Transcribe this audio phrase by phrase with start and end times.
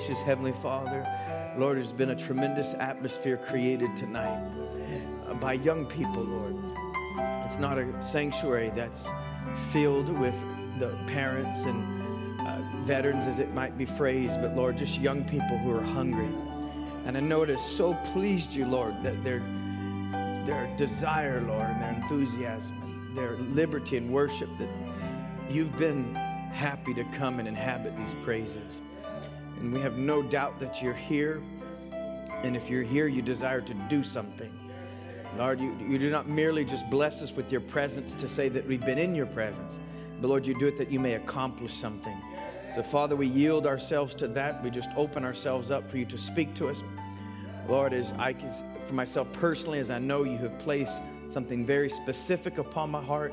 [0.00, 1.06] Gracious Heavenly Father,
[1.58, 4.40] Lord, there's been a tremendous atmosphere created tonight
[5.28, 6.56] uh, by young people, Lord.
[7.44, 9.06] It's not a sanctuary that's
[9.70, 10.34] filled with
[10.78, 15.58] the parents and uh, veterans, as it might be phrased, but Lord, just young people
[15.58, 16.34] who are hungry.
[17.04, 19.40] And I know it has so pleased you, Lord, that their,
[20.46, 24.70] their desire, Lord, and their enthusiasm their liberty and worship, that
[25.50, 28.80] you've been happy to come and inhabit these praises.
[29.60, 31.42] And we have no doubt that you're here.
[32.42, 34.50] And if you're here, you desire to do something.
[35.36, 38.66] Lord, you, you do not merely just bless us with your presence to say that
[38.66, 39.78] we've been in your presence,
[40.20, 42.20] but Lord, you do it that you may accomplish something.
[42.74, 44.62] So, Father, we yield ourselves to that.
[44.62, 46.82] We just open ourselves up for you to speak to us.
[47.68, 48.52] Lord, as I can,
[48.86, 53.32] for myself personally, as I know you have placed something very specific upon my heart,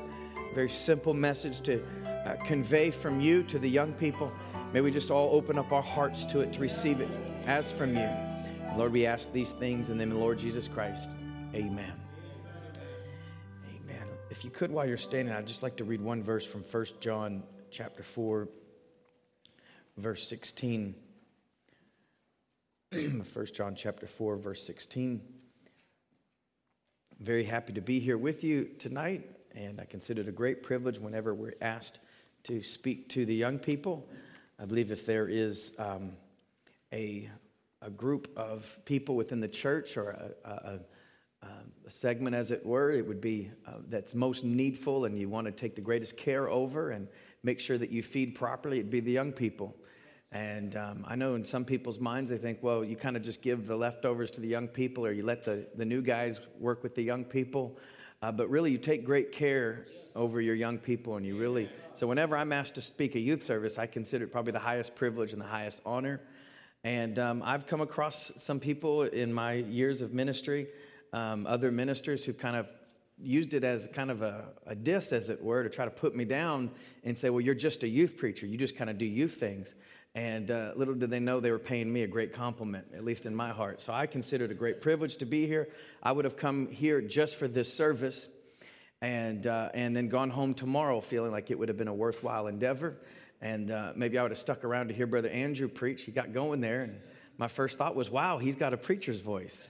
[0.54, 1.82] very simple message to
[2.24, 4.32] uh, convey from you to the young people.
[4.70, 7.08] May we just all open up our hearts to it to receive it
[7.46, 8.06] as from you.
[8.76, 11.12] Lord, we ask these things in the name of the Lord Jesus Christ.
[11.54, 11.90] Amen.
[13.66, 14.06] Amen.
[14.30, 16.84] If you could, while you're standing, I'd just like to read one verse from 1
[17.00, 18.46] John chapter 4,
[19.96, 20.94] verse 16.
[22.92, 23.24] 1
[23.54, 25.22] John chapter 4, verse 16.
[27.18, 30.62] I'm very happy to be here with you tonight, and I consider it a great
[30.62, 32.00] privilege whenever we're asked
[32.44, 34.06] to speak to the young people.
[34.60, 36.12] I believe if there is um,
[36.92, 37.30] a,
[37.80, 40.78] a group of people within the church or a, a,
[41.86, 45.46] a segment, as it were, it would be uh, that's most needful and you want
[45.46, 47.06] to take the greatest care over and
[47.44, 49.76] make sure that you feed properly, it'd be the young people.
[50.32, 53.40] And um, I know in some people's minds, they think, well, you kind of just
[53.40, 56.82] give the leftovers to the young people or you let the, the new guys work
[56.82, 57.78] with the young people.
[58.20, 61.68] Uh, but really, you take great care over your young people and you really.
[61.94, 64.94] So, whenever I'm asked to speak a youth service, I consider it probably the highest
[64.94, 66.20] privilege and the highest honor.
[66.84, 70.68] And um, I've come across some people in my years of ministry,
[71.12, 72.68] um, other ministers who've kind of
[73.20, 76.14] used it as kind of a, a diss, as it were, to try to put
[76.14, 76.70] me down
[77.04, 78.46] and say, well, you're just a youth preacher.
[78.46, 79.74] You just kind of do youth things.
[80.14, 83.26] And uh, little did they know they were paying me a great compliment, at least
[83.26, 83.80] in my heart.
[83.80, 85.68] So I consider it a great privilege to be here.
[86.02, 88.28] I would have come here just for this service
[89.00, 92.46] and, uh, and then gone home tomorrow feeling like it would have been a worthwhile
[92.46, 92.96] endeavor.
[93.40, 96.02] And uh, maybe I would have stuck around to hear Brother Andrew preach.
[96.02, 96.82] He got going there.
[96.82, 97.00] And
[97.36, 99.64] my first thought was, wow, he's got a preacher's voice.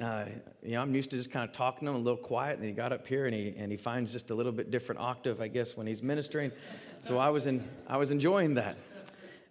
[0.00, 0.26] Uh,
[0.62, 2.64] you know, I'm used to just kind of talking to him a little quiet, and
[2.64, 5.40] he got up here and he, and he finds just a little bit different octave,
[5.40, 6.52] I guess, when he's ministering.
[7.00, 8.76] So I was, in, I was enjoying that.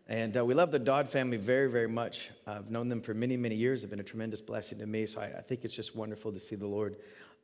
[0.10, 2.30] And uh, we love the Dodd family very, very much.
[2.46, 3.82] I've known them for many, many years.
[3.82, 5.06] They've been a tremendous blessing to me.
[5.06, 6.96] So I, I think it's just wonderful to see the Lord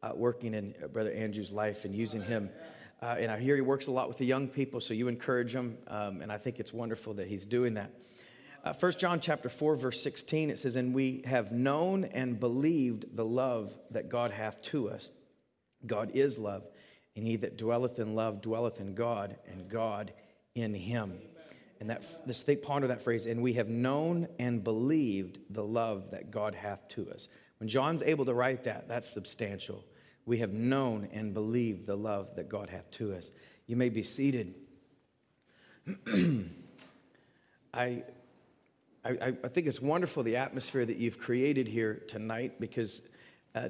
[0.03, 2.49] uh, working in uh, Brother Andrew's life and using him.
[3.01, 5.55] Uh, and I hear he works a lot with the young people, so you encourage
[5.55, 5.77] him.
[5.87, 7.91] Um, and I think it's wonderful that he's doing that.
[8.63, 13.15] Uh, 1 John chapter 4, verse 16, it says, And we have known and believed
[13.15, 15.09] the love that God hath to us.
[15.85, 16.63] God is love,
[17.15, 20.13] and he that dwelleth in love dwelleth in God, and God
[20.55, 21.19] in him.
[21.81, 26.11] And that this think ponder that phrase, and we have known and believed the love
[26.11, 27.27] that God hath to us.
[27.57, 29.83] When John's able to write that, that's substantial.
[30.25, 33.29] We have known and believed the love that God hath to us.
[33.67, 34.55] You may be seated.
[37.73, 38.03] I,
[39.03, 43.01] I, I, think it's wonderful the atmosphere that you've created here tonight because
[43.53, 43.69] uh,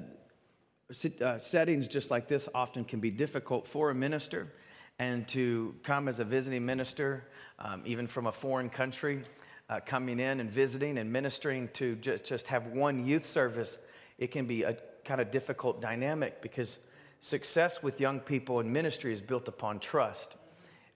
[1.22, 4.54] uh, settings just like this often can be difficult for a minister
[5.00, 7.28] and to come as a visiting minister,
[7.58, 9.24] um, even from a foreign country,
[9.70, 13.78] uh, coming in and visiting and ministering to just, just have one youth service,
[14.18, 16.78] it can be a kind of difficult dynamic because
[17.22, 20.36] success with young people in ministry is built upon trust.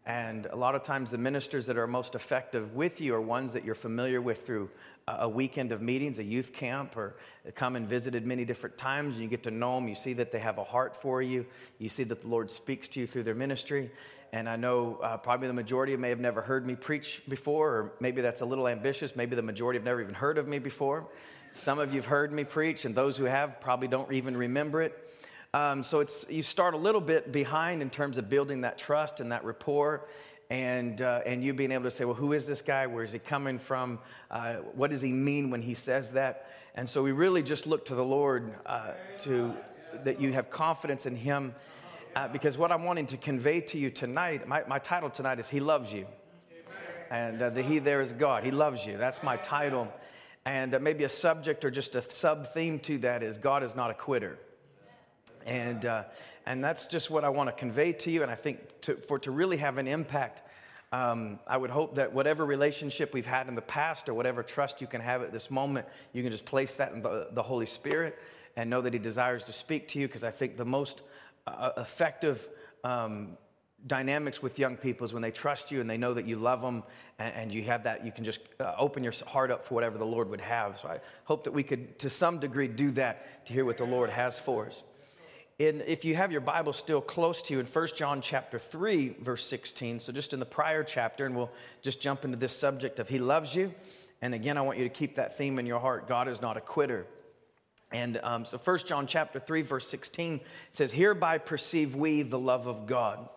[0.07, 3.51] And a lot of times, the ministers that are most effective with you are ones
[3.51, 4.69] that you're familiar with through
[5.05, 7.17] a weekend of meetings, a youth camp, or
[7.55, 9.15] come and visited many different times.
[9.15, 9.89] And you get to know them.
[9.89, 11.45] You see that they have a heart for you.
[11.77, 13.91] You see that the Lord speaks to you through their ministry.
[14.31, 17.91] And I know uh, probably the majority may have never heard me preach before, or
[17.99, 19.13] maybe that's a little ambitious.
[19.13, 21.07] Maybe the majority have never even heard of me before.
[21.51, 24.81] Some of you have heard me preach, and those who have probably don't even remember
[24.81, 24.93] it.
[25.53, 29.19] Um, so it's you start a little bit behind in terms of building that trust
[29.19, 30.07] and that rapport,
[30.49, 32.87] and uh, and you being able to say, well, who is this guy?
[32.87, 33.99] Where is he coming from?
[34.29, 36.51] Uh, what does he mean when he says that?
[36.75, 39.55] And so we really just look to the Lord uh, to
[40.03, 41.55] that you have confidence in Him,
[42.15, 45.47] uh, because what I'm wanting to convey to you tonight, my, my title tonight is
[45.47, 46.05] He loves you,
[47.09, 48.43] and uh, the He there is God.
[48.43, 48.97] He loves you.
[48.97, 49.91] That's my title,
[50.47, 53.75] and uh, maybe a subject or just a sub theme to that is God is
[53.75, 54.39] not a quitter.
[55.45, 56.05] And, uh,
[56.45, 58.23] and that's just what I want to convey to you.
[58.23, 60.43] And I think to, for to really have an impact,
[60.93, 64.79] um, I would hope that whatever relationship we've had in the past or whatever trust
[64.79, 67.65] you can have at this moment, you can just place that in the, the Holy
[67.65, 68.17] Spirit
[68.55, 70.07] and know that He desires to speak to you.
[70.07, 71.01] Because I think the most
[71.45, 72.47] uh, effective
[72.85, 73.37] um,
[73.87, 76.61] dynamics with young people is when they trust you and they know that you love
[76.61, 76.83] them
[77.17, 79.97] and, and you have that, you can just uh, open your heart up for whatever
[79.97, 80.79] the Lord would have.
[80.81, 83.85] So I hope that we could, to some degree, do that to hear what the
[83.85, 84.83] Lord has for us
[85.59, 89.15] in, if you have your Bible still close to you in 1 John chapter 3,
[89.21, 91.51] verse 16, so just in the prior chapter, and we'll
[91.81, 93.73] just jump into this subject of He loves you.
[94.21, 96.57] And again, I want you to keep that theme in your heart God is not
[96.57, 97.07] a quitter.
[97.91, 100.41] And um, so 1 John chapter 3, verse 16
[100.71, 103.27] says, Hereby perceive we the love of God,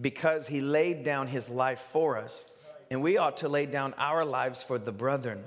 [0.00, 2.44] because he laid down his life for us,
[2.90, 5.44] and we ought to lay down our lives for the brethren.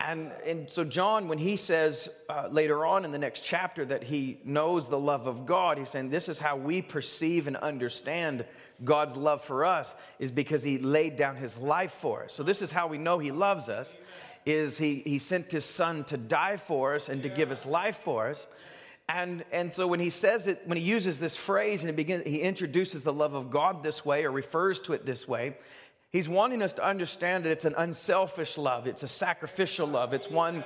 [0.00, 4.02] And, and so, John, when he says uh, later on in the next chapter that
[4.02, 8.44] he knows the love of God, he's saying this is how we perceive and understand
[8.82, 12.34] God's love for us, is because he laid down his life for us.
[12.34, 13.94] So, this is how we know he loves us,
[14.44, 17.96] is he, he sent his son to die for us and to give his life
[17.96, 18.46] for us.
[19.08, 22.24] And, and so when he says it, when he uses this phrase and he, begins,
[22.26, 25.56] he introduces the love of God this way or refers to it this way,
[26.14, 30.14] He's wanting us to understand that it's an unselfish love, it's a sacrificial love.
[30.14, 30.62] It's one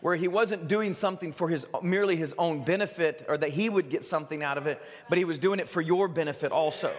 [0.00, 3.90] where he wasn't doing something for his merely his own benefit or that he would
[3.90, 6.92] get something out of it, but he was doing it for your benefit also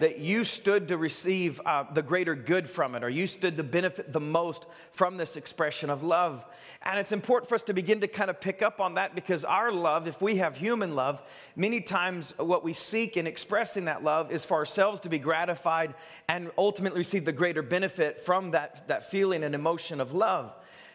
[0.00, 3.62] that you stood to receive uh, the greater good from it, or you stood to
[3.62, 6.44] benefit the most from this expression of love.
[6.82, 9.44] And it's important for us to begin to kind of pick up on that because
[9.44, 11.22] our love, if we have human love,
[11.54, 15.94] many times what we seek in expressing that love is for ourselves to be gratified
[16.28, 20.52] and ultimately receive the greater benefit from that, that feeling and emotion of love.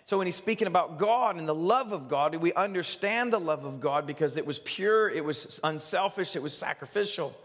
[0.07, 3.65] So when he's speaking about God and the love of God, we understand the love
[3.65, 7.35] of God because it was pure, it was unselfish, it was sacrificial.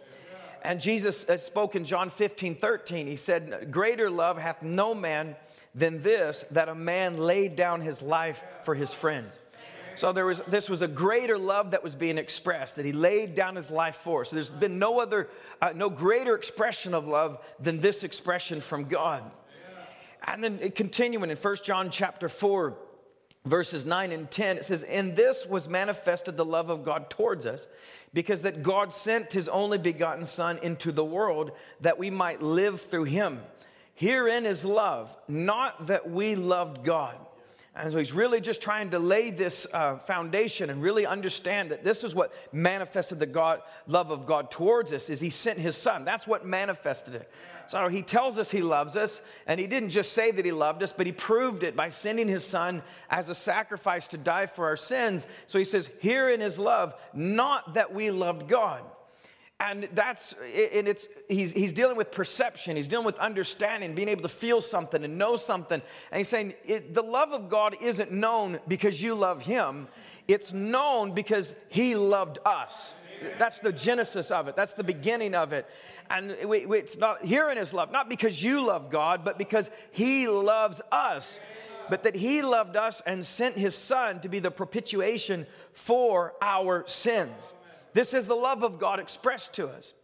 [0.63, 3.07] And Jesus spoke in John 15, 13.
[3.07, 5.37] He said, Greater love hath no man
[5.75, 9.33] than this, that a man laid down his life for his friends.
[9.97, 13.35] So there was, this was a greater love that was being expressed, that he laid
[13.35, 14.25] down his life for.
[14.25, 15.29] So there's been no other,
[15.61, 19.23] uh, no greater expression of love than this expression from God.
[20.25, 22.77] And then continuing in 1 John chapter 4,
[23.45, 27.47] verses 9 and 10, it says, In this was manifested the love of God towards
[27.47, 27.67] us,
[28.15, 32.81] because that God sent his only begotten Son into the world that we might live
[32.81, 33.41] through him.
[33.95, 37.17] Herein is love, not that we loved God
[37.75, 41.83] and so he's really just trying to lay this uh, foundation and really understand that
[41.83, 45.75] this is what manifested the God, love of God towards us is he sent his
[45.75, 46.05] son.
[46.05, 47.31] That's what manifested it.
[47.69, 50.83] So he tells us he loves us, and he didn't just say that he loved
[50.83, 54.67] us, but he proved it by sending his son as a sacrifice to die for
[54.67, 55.27] our sins.
[55.47, 58.83] So he says, here in his love, not that we loved God
[59.63, 62.75] and that's and it's he's, he's dealing with perception.
[62.75, 65.81] He's dealing with understanding being able to feel something and know something.
[66.11, 69.87] And he's saying it, the love of god isn't known because you love him.
[70.27, 72.95] It's known because he loved us.
[73.39, 74.57] That's the genesis of it.
[74.57, 75.69] That's the beginning of it.
[76.11, 80.27] And it's not here in his love not because you love god but because he
[80.27, 81.39] loves us.
[81.89, 86.85] But that he loved us and sent his son to be the propitiation for our
[86.89, 87.53] sins
[87.95, 89.95] this is the love of God expressed to us.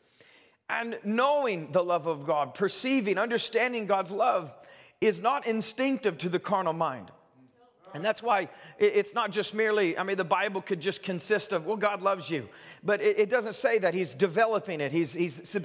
[0.70, 4.54] And knowing the love of God, perceiving, understanding God's love
[5.00, 7.10] is not instinctive to the carnal mind.
[7.94, 11.66] And that's why it's not just merely, I mean, the Bible could just consist of,
[11.66, 12.48] well, God loves you.
[12.82, 13.94] But it, doesn't say that.
[13.94, 14.92] He's developing it.
[14.92, 15.56] He's, he's,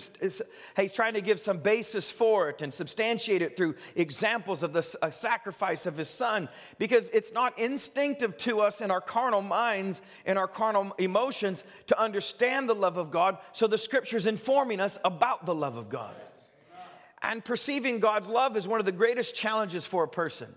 [0.75, 4.81] he's trying to give some basis for it and substantiate it through examples of the
[5.11, 6.49] sacrifice of his son.
[6.77, 11.99] Because it's not instinctive to us in our carnal minds, in our carnal emotions, to
[11.99, 13.37] understand the love of God.
[13.51, 16.15] So the scripture's informing us about the love of God.
[17.21, 20.53] And perceiving God's love is one of the greatest challenges for a person.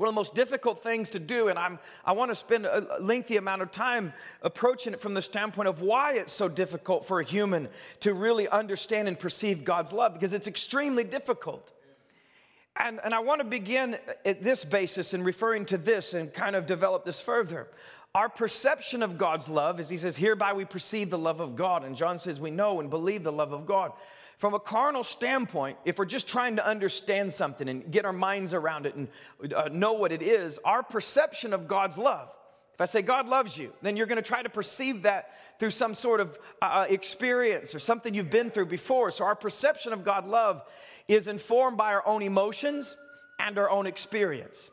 [0.00, 2.96] One of the most difficult things to do, and I'm, I want to spend a
[3.00, 7.20] lengthy amount of time approaching it from the standpoint of why it's so difficult for
[7.20, 7.68] a human
[8.00, 11.74] to really understand and perceive God's love, because it's extremely difficult.
[12.76, 16.56] And, and I want to begin at this basis and referring to this and kind
[16.56, 17.68] of develop this further.
[18.14, 21.84] Our perception of God's love is, he says, hereby we perceive the love of God.
[21.84, 23.92] And John says, we know and believe the love of God.
[24.40, 28.54] From a carnal standpoint, if we're just trying to understand something and get our minds
[28.54, 29.08] around it and
[29.52, 32.30] uh, know what it is, our perception of God's love,
[32.72, 35.72] if I say God loves you, then you're going to try to perceive that through
[35.72, 39.10] some sort of uh, uh, experience or something you've been through before.
[39.10, 40.64] So our perception of God love
[41.06, 42.96] is informed by our own emotions
[43.38, 44.70] and our own experience.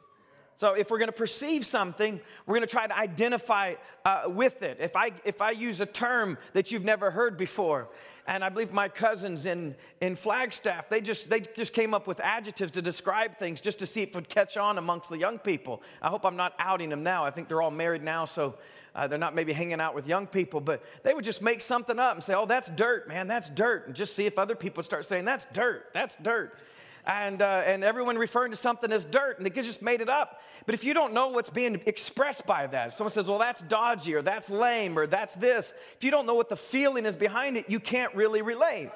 [0.57, 4.63] So if we're going to perceive something, we're going to try to identify uh, with
[4.63, 4.77] it.
[4.79, 7.89] If I if I use a term that you've never heard before,
[8.27, 12.19] and I believe my cousins in, in Flagstaff, they just, they just came up with
[12.19, 15.39] adjectives to describe things just to see if it would catch on amongst the young
[15.39, 15.81] people.
[16.01, 17.23] I hope I'm not outing them now.
[17.23, 18.55] I think they're all married now, so
[18.93, 21.97] uh, they're not maybe hanging out with young people, but they would just make something
[21.97, 23.87] up and say, oh, that's dirt, man, that's dirt.
[23.87, 26.57] And just see if other people start saying, that's dirt, that's dirt
[27.07, 30.41] and, uh, and everyone referring to something as dirt, and they just made it up.
[30.65, 33.61] But if you don't know what's being expressed by that, if someone says, well, that's
[33.61, 37.15] dodgy, or that's lame, or that's this, if you don't know what the feeling is
[37.15, 38.91] behind it, you can't really relate.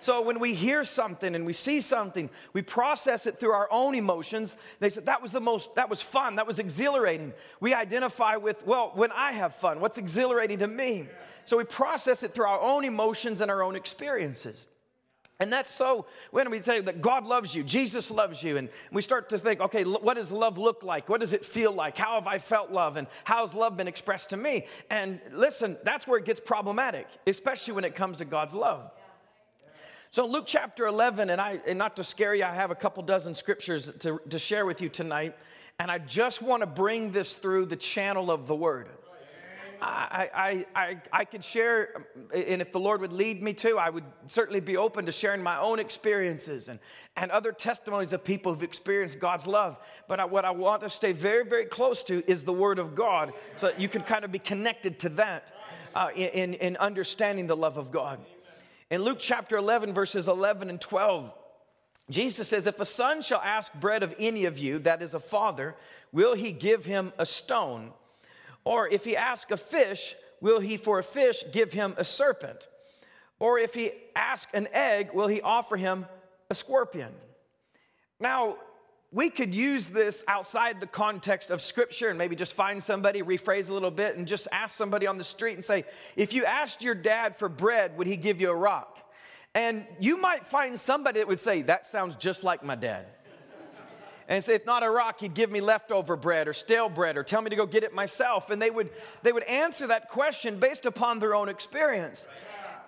[0.00, 3.94] So when we hear something and we see something, we process it through our own
[3.94, 4.56] emotions.
[4.80, 7.32] They said, that was the most, that was fun, that was exhilarating.
[7.60, 11.06] We identify with, well, when I have fun, what's exhilarating to me?
[11.44, 14.66] So we process it through our own emotions and our own experiences.
[15.42, 19.02] And that's so, when we say that God loves you, Jesus loves you, and we
[19.02, 21.08] start to think, okay, what does love look like?
[21.08, 21.98] What does it feel like?
[21.98, 22.96] How have I felt love?
[22.96, 24.66] And how has love been expressed to me?
[24.88, 28.92] And listen, that's where it gets problematic, especially when it comes to God's love.
[30.12, 33.02] So, Luke chapter 11, and, I, and not to scare you, I have a couple
[33.02, 35.36] dozen scriptures to, to share with you tonight,
[35.80, 38.90] and I just want to bring this through the channel of the Word.
[39.82, 43.90] I, I, I, I could share, and if the Lord would lead me to, I
[43.90, 46.78] would certainly be open to sharing my own experiences and,
[47.16, 49.78] and other testimonies of people who've experienced God's love.
[50.06, 52.94] But I, what I want to stay very, very close to is the Word of
[52.94, 55.48] God so that you can kind of be connected to that
[55.96, 58.20] uh, in, in understanding the love of God.
[58.88, 61.32] In Luke chapter 11, verses 11 and 12,
[62.08, 65.20] Jesus says, If a son shall ask bread of any of you, that is a
[65.20, 65.74] father,
[66.12, 67.92] will he give him a stone?
[68.64, 72.68] Or if he ask a fish, will he for a fish give him a serpent?
[73.38, 76.06] Or if he ask an egg, will he offer him
[76.48, 77.12] a scorpion?
[78.20, 78.56] Now,
[79.10, 83.68] we could use this outside the context of scripture and maybe just find somebody, rephrase
[83.68, 85.84] a little bit, and just ask somebody on the street and say,
[86.16, 88.98] if you asked your dad for bread, would he give you a rock?
[89.54, 93.06] And you might find somebody that would say, that sounds just like my dad
[94.36, 97.22] and say, if not a rock, he'd give me leftover bread or stale bread or
[97.22, 98.48] tell me to go get it myself.
[98.48, 98.88] And they would,
[99.22, 102.26] they would answer that question based upon their own experience.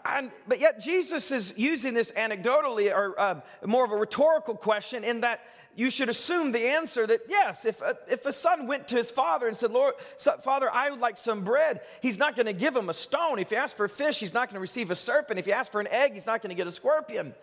[0.06, 5.04] And, but yet Jesus is using this anecdotally or um, more of a rhetorical question
[5.04, 5.40] in that
[5.76, 9.10] you should assume the answer that yes, if a, if a son went to his
[9.10, 9.94] father and said, Lord,
[10.42, 13.38] Father, I would like some bread, he's not going to give him a stone.
[13.38, 15.38] If you ask for a fish, he's not going to receive a serpent.
[15.38, 17.34] If you ask for an egg, he's not going to get a scorpion.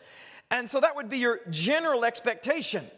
[0.49, 2.89] And so that would be your general expectation.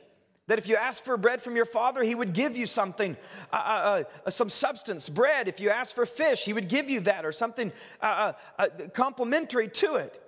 [0.48, 3.16] That if you ask for bread from your father, he would give you something,
[3.52, 5.48] uh, uh, uh, some substance, bread.
[5.48, 7.72] If you ask for fish, he would give you that or something
[8.02, 10.22] uh, uh, uh, complementary to it.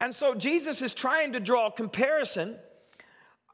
[0.00, 2.56] And so Jesus is trying to draw a comparison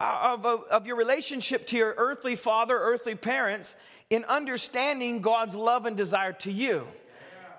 [0.00, 3.74] of, of, of your relationship to your earthly father, earthly parents,
[4.10, 6.88] in understanding God's love and desire to you.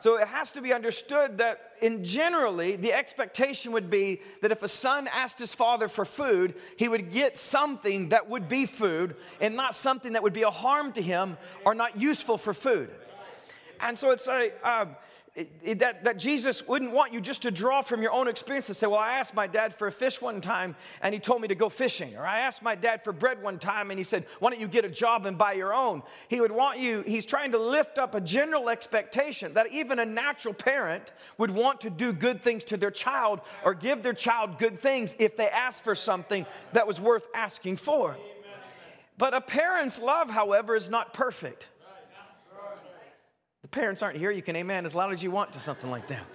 [0.04, 4.62] So it has to be understood that in generally the expectation would be that if
[4.62, 9.16] a son asked his father for food, he would get something that would be food
[9.40, 12.90] and not something that would be a harm to him or not useful for food.
[13.80, 14.88] And so it's a uh,
[15.36, 18.78] it, that, that Jesus wouldn't want you just to draw from your own experience and
[18.78, 21.48] say, Well, I asked my dad for a fish one time and he told me
[21.48, 22.16] to go fishing.
[22.16, 24.68] Or I asked my dad for bread one time and he said, Why don't you
[24.68, 26.04] get a job and buy your own?
[26.28, 30.06] He would want you, he's trying to lift up a general expectation that even a
[30.06, 34.60] natural parent would want to do good things to their child or give their child
[34.60, 38.16] good things if they asked for something that was worth asking for.
[39.18, 41.70] But a parent's love, however, is not perfect
[43.74, 46.26] parents aren't here, you can amen as loud as you want to something like that.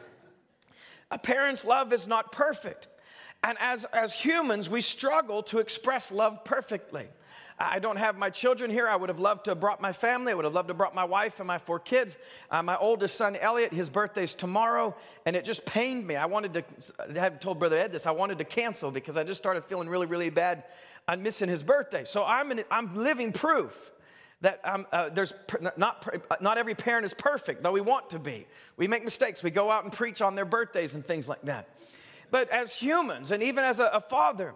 [1.10, 2.88] A parent's love is not perfect.
[3.42, 7.06] And as, as humans, we struggle to express love perfectly.
[7.60, 8.88] I don't have my children here.
[8.88, 10.32] I would have loved to have brought my family.
[10.32, 12.16] I would have loved to have brought my wife and my four kids.
[12.50, 14.94] Uh, my oldest son, Elliot, his birthday's tomorrow,
[15.26, 16.14] and it just pained me.
[16.14, 16.64] I wanted to,
[17.16, 19.88] I have told Brother Ed this, I wanted to cancel because I just started feeling
[19.88, 20.64] really, really bad
[21.08, 22.04] on missing his birthday.
[22.04, 23.90] So I'm, I'm living proof
[24.40, 25.32] that um, uh, there's
[25.76, 26.06] not,
[26.40, 28.46] not every parent is perfect, though we want to be.
[28.76, 29.42] We make mistakes.
[29.42, 31.68] We go out and preach on their birthdays and things like that.
[32.30, 34.54] But as humans, and even as a, a father,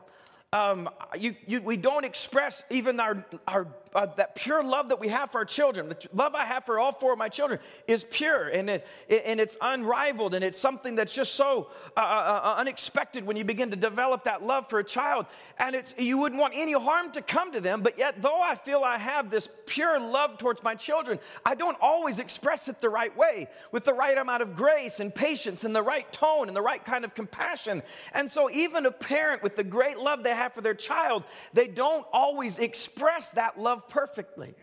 [0.52, 5.08] um, you, you, we don't express even our, our uh, that pure love that we
[5.08, 5.88] have for our children.
[5.88, 9.40] The love I have for all four of my children is pure and, it, and
[9.40, 13.70] it's unrivaled and it's something that's just so uh, uh, uh, unexpected when you begin
[13.70, 15.26] to develop that love for a child.
[15.58, 18.54] And it's, you wouldn't want any harm to come to them, but yet, though I
[18.54, 22.88] feel I have this pure love towards my children, I don't always express it the
[22.88, 26.56] right way with the right amount of grace and patience and the right tone and
[26.56, 27.82] the right kind of compassion.
[28.14, 31.68] And so, even a parent with the great love they have for their child, they
[31.68, 34.54] don't always express that love love perfectly.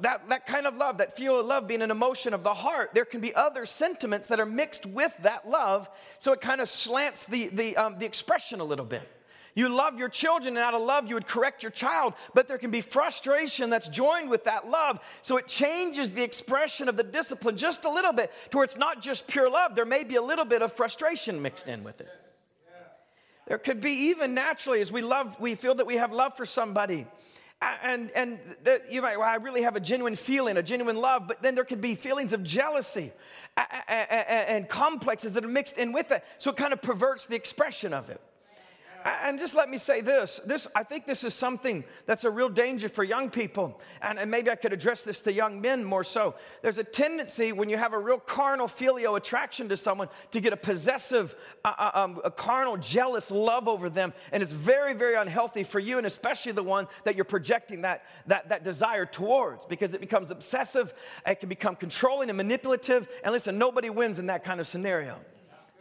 [0.00, 2.90] That, that kind of love, that feel of love being an emotion of the heart,
[2.94, 6.68] there can be other sentiments that are mixed with that love, so it kind of
[6.68, 9.08] slants the, the, um, the expression a little bit.
[9.54, 12.58] You love your children, and out of love, you would correct your child, but there
[12.58, 14.98] can be frustration that's joined with that love.
[15.20, 18.78] So it changes the expression of the discipline just a little bit to where it's
[18.78, 19.74] not just pure love.
[19.74, 22.08] There may be a little bit of frustration mixed in with it.
[23.52, 26.46] There could be even naturally as we love, we feel that we have love for
[26.46, 27.06] somebody.
[27.60, 31.28] And, and that you might, well, I really have a genuine feeling, a genuine love,
[31.28, 33.12] but then there could be feelings of jealousy
[33.88, 36.24] and complexes that are mixed in with it.
[36.38, 38.22] So it kind of perverts the expression of it.
[39.04, 40.40] And just let me say this.
[40.44, 43.80] This I think this is something that's a real danger for young people.
[44.00, 46.34] And, and maybe I could address this to young men more so.
[46.62, 50.52] There's a tendency when you have a real carnal filial attraction to someone to get
[50.52, 54.12] a possessive, uh, uh, um, a carnal, jealous love over them.
[54.30, 58.04] And it's very, very unhealthy for you, and especially the one that you're projecting that,
[58.26, 60.94] that, that desire towards because it becomes obsessive,
[61.26, 63.08] it can become controlling and manipulative.
[63.24, 65.18] And listen, nobody wins in that kind of scenario.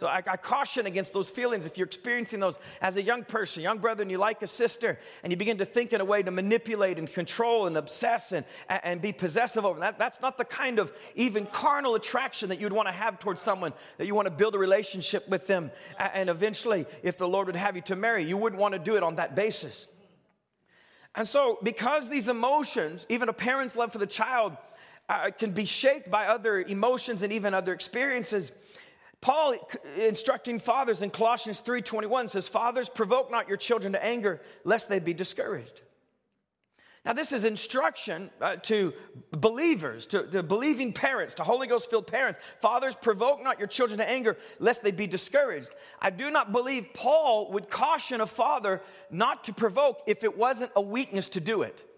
[0.02, 3.62] So I, I, caution against those feelings if you're experiencing those as a young person,
[3.62, 6.24] young brother, and you like a sister, and you begin to think in a way
[6.24, 10.00] to manipulate and control and obsess and, and be possessive over that.
[10.00, 13.74] That's not the kind of even carnal attraction that you'd want to have towards someone,
[14.00, 15.70] that you want to build a relationship with them.
[16.00, 18.96] And eventually, if the Lord would have you to marry, you wouldn't want to do
[18.96, 19.88] it on that basis.
[21.14, 24.58] And so, because these emotions, even a parent's love for the child,
[25.12, 28.52] uh, can be shaped by other emotions and even other experiences,
[29.22, 29.56] Paul
[29.98, 35.00] instructing fathers in Colossians 3:21 says, "Fathers, provoke not your children to anger, lest they
[35.00, 35.84] be discouraged."
[37.06, 38.94] Now, this is instruction uh, to
[39.32, 42.40] believers, to, to believing parents, to Holy Ghost filled parents.
[42.62, 45.70] Fathers, provoke not your children to anger, lest they be discouraged.
[46.00, 50.72] I do not believe Paul would caution a father not to provoke if it wasn't
[50.76, 51.91] a weakness to do it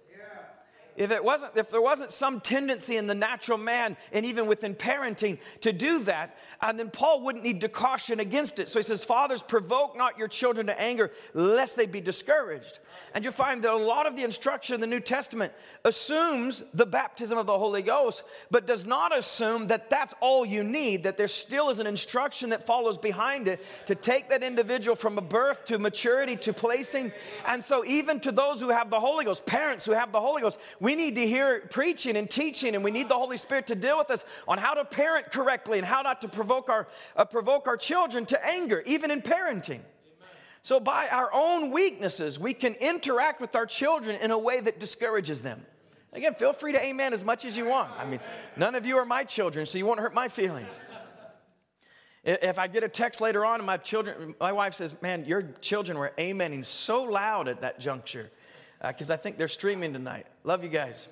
[0.95, 4.75] if it wasn't if there wasn't some tendency in the natural man and even within
[4.75, 8.69] parenting to do that and then paul wouldn't need to caution against it.
[8.69, 12.79] So he says fathers provoke not your children to anger lest they be discouraged.
[13.13, 15.53] And you find that a lot of the instruction in the new testament
[15.83, 20.63] assumes the baptism of the holy ghost but does not assume that that's all you
[20.63, 24.95] need that there still is an instruction that follows behind it to take that individual
[24.95, 27.11] from a birth to maturity to placing.
[27.47, 30.41] And so even to those who have the holy ghost parents who have the holy
[30.41, 33.75] ghost we need to hear preaching and teaching, and we need the Holy Spirit to
[33.75, 37.23] deal with us on how to parent correctly and how not to provoke our, uh,
[37.23, 39.79] provoke our children to anger, even in parenting.
[40.61, 44.77] So, by our own weaknesses, we can interact with our children in a way that
[44.77, 45.65] discourages them.
[46.11, 47.89] Again, feel free to amen as much as you want.
[47.97, 48.19] I mean,
[48.57, 50.71] none of you are my children, so you won't hurt my feelings.
[52.25, 55.43] If I get a text later on and my children, my wife says, Man, your
[55.61, 58.31] children were amening so loud at that juncture
[58.87, 60.25] because uh, I think they're streaming tonight.
[60.43, 61.07] Love you guys.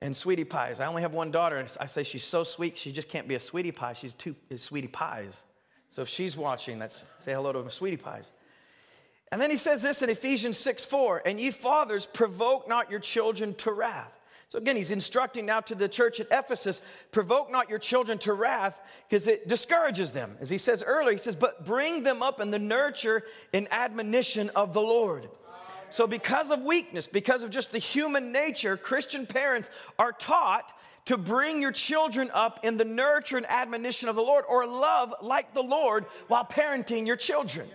[0.00, 0.80] and sweetie pies.
[0.80, 1.56] I only have one daughter.
[1.56, 3.92] and I say she's so sweet, she just can't be a sweetie pie.
[3.92, 5.44] She's two sweetie pies.
[5.88, 8.32] So if she's watching, let's say hello to sweetie pies.
[9.30, 13.00] And then he says this in Ephesians 6 4, and ye fathers, provoke not your
[13.00, 14.12] children to wrath.
[14.52, 18.34] So again, he's instructing now to the church at Ephesus provoke not your children to
[18.34, 20.36] wrath because it discourages them.
[20.42, 23.22] As he says earlier, he says, but bring them up in the nurture
[23.54, 25.30] and admonition of the Lord.
[25.92, 30.72] So, because of weakness, because of just the human nature, Christian parents are taught
[31.04, 35.14] to bring your children up in the nurture and admonition of the Lord or love
[35.20, 37.68] like the Lord while parenting your children.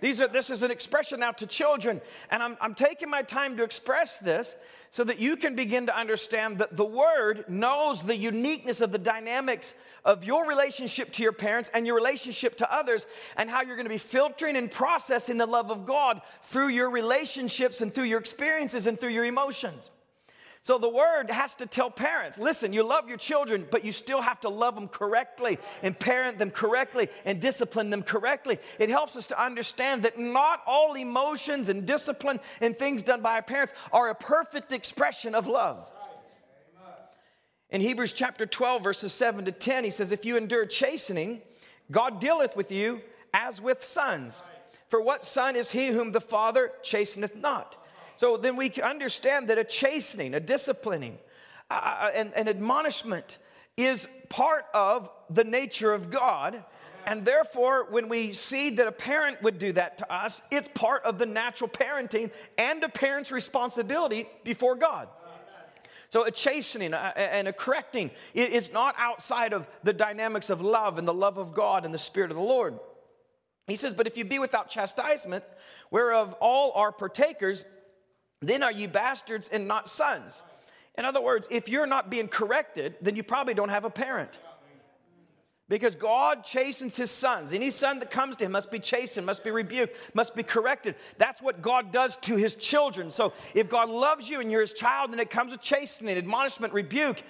[0.00, 2.00] These are, this is an expression now to children.
[2.30, 4.56] And I'm, I'm taking my time to express this
[4.90, 8.98] so that you can begin to understand that the Word knows the uniqueness of the
[8.98, 13.06] dynamics of your relationship to your parents and your relationship to others,
[13.36, 16.90] and how you're going to be filtering and processing the love of God through your
[16.90, 19.90] relationships and through your experiences and through your emotions.
[20.68, 24.20] So the word has to tell parents listen, you love your children, but you still
[24.20, 28.58] have to love them correctly and parent them correctly and discipline them correctly.
[28.78, 33.36] It helps us to understand that not all emotions and discipline and things done by
[33.36, 35.90] our parents are a perfect expression of love.
[37.70, 41.40] In Hebrews chapter 12, verses 7 to 10, he says, If you endure chastening,
[41.90, 43.00] God dealeth with you
[43.32, 44.42] as with sons.
[44.88, 47.82] For what son is he whom the Father chasteneth not?
[48.18, 51.18] So then we understand that a chastening, a disciplining,
[51.70, 53.38] uh, an, an admonishment
[53.76, 56.64] is part of the nature of God.
[57.06, 61.04] And therefore, when we see that a parent would do that to us, it's part
[61.04, 65.08] of the natural parenting and a parent's responsibility before God.
[66.08, 71.06] So, a chastening and a correcting is not outside of the dynamics of love and
[71.06, 72.80] the love of God and the Spirit of the Lord.
[73.68, 75.44] He says, But if you be without chastisement,
[75.90, 77.64] whereof all are partakers,
[78.40, 80.42] then are you bastards and not sons.
[80.96, 84.38] In other words, if you're not being corrected, then you probably don't have a parent.
[85.68, 87.52] Because God chastens his sons.
[87.52, 90.94] Any son that comes to him must be chastened, must be rebuked, must be corrected.
[91.18, 93.10] That's what God does to his children.
[93.10, 96.72] So if God loves you and you're his child, then it comes with chastening, admonishment,
[96.72, 97.22] rebuke,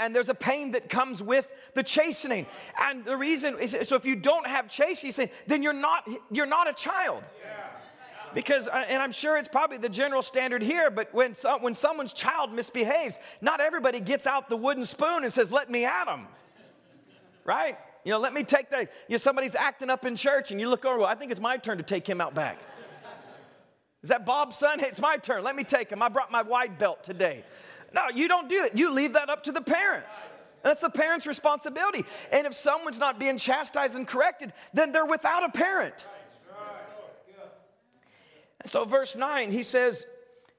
[0.00, 2.46] and there's a pain that comes with the chastening.
[2.80, 6.68] And the reason is so if you don't have chastening, then you're not you're not
[6.68, 7.22] a child.
[8.34, 12.12] Because, uh, and I'm sure it's probably the general standard here, but when, when someone's
[12.12, 16.26] child misbehaves, not everybody gets out the wooden spoon and says, Let me at them.
[17.44, 17.78] Right?
[18.04, 20.68] You know, let me take the, you know, somebody's acting up in church and you
[20.68, 22.58] look over, well, I think it's my turn to take him out back.
[24.02, 24.78] Is that Bob's son?
[24.78, 25.42] Hey, it's my turn.
[25.42, 26.02] Let me take him.
[26.02, 27.44] I brought my white belt today.
[27.92, 28.76] No, you don't do that.
[28.76, 30.30] You leave that up to the parents.
[30.62, 32.04] That's the parent's responsibility.
[32.32, 36.06] And if someone's not being chastised and corrected, then they're without a parent.
[38.66, 40.04] So, verse 9, he says,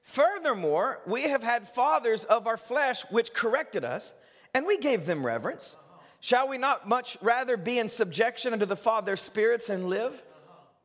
[0.02, 4.14] Furthermore, we have had fathers of our flesh which corrected us,
[4.54, 5.76] and we gave them reverence.
[6.20, 10.22] Shall we not much rather be in subjection unto the Father spirits and live?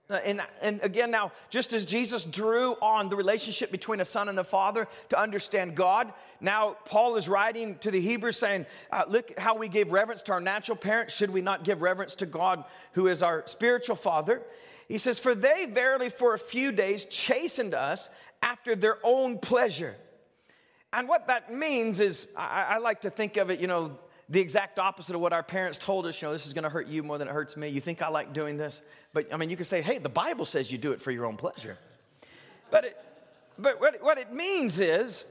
[0.07, 4.29] Uh, and, and again, now, just as Jesus drew on the relationship between a son
[4.29, 9.05] and a father to understand God, now Paul is writing to the Hebrews saying, uh,
[9.07, 11.15] Look how we gave reverence to our natural parents.
[11.15, 14.43] Should we not give reverence to God, who is our spiritual father?
[14.87, 18.09] He says, For they verily for a few days chastened us
[18.41, 19.95] after their own pleasure.
[20.93, 23.97] And what that means is, I, I like to think of it, you know,
[24.29, 26.21] the exact opposite of what our parents told us.
[26.21, 27.67] You know, this is going to hurt you more than it hurts me.
[27.67, 28.81] You think I like doing this?
[29.13, 31.25] But I mean, you can say, hey, the Bible says you do it for your
[31.25, 31.77] own pleasure.
[32.71, 32.97] But, it,
[33.59, 35.25] but what, what it means is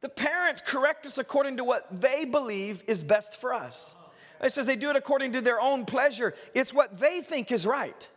[0.00, 3.94] the parents correct us according to what they believe is best for us.
[4.42, 7.66] It says they do it according to their own pleasure, it's what they think is
[7.66, 8.08] right.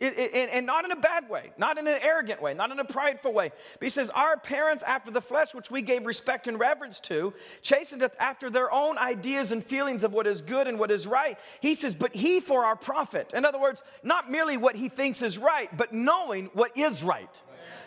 [0.00, 2.80] It, it, and not in a bad way, not in an arrogant way, not in
[2.80, 3.52] a prideful way.
[3.78, 7.34] But he says, Our parents after the flesh, which we gave respect and reverence to,
[7.60, 11.38] chastened after their own ideas and feelings of what is good and what is right.
[11.60, 13.34] He says, But he for our profit.
[13.34, 17.38] In other words, not merely what he thinks is right, but knowing what is right.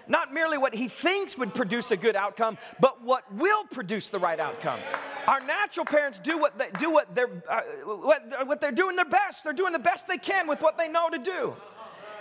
[0.08, 4.20] Not merely what he thinks would produce a good outcome, but what will produce the
[4.20, 4.80] right outcome.
[5.28, 9.06] Our natural parents do what they do what they're uh, what, what they're doing their
[9.06, 9.44] best.
[9.44, 11.56] They're doing the best they can with what they know to do.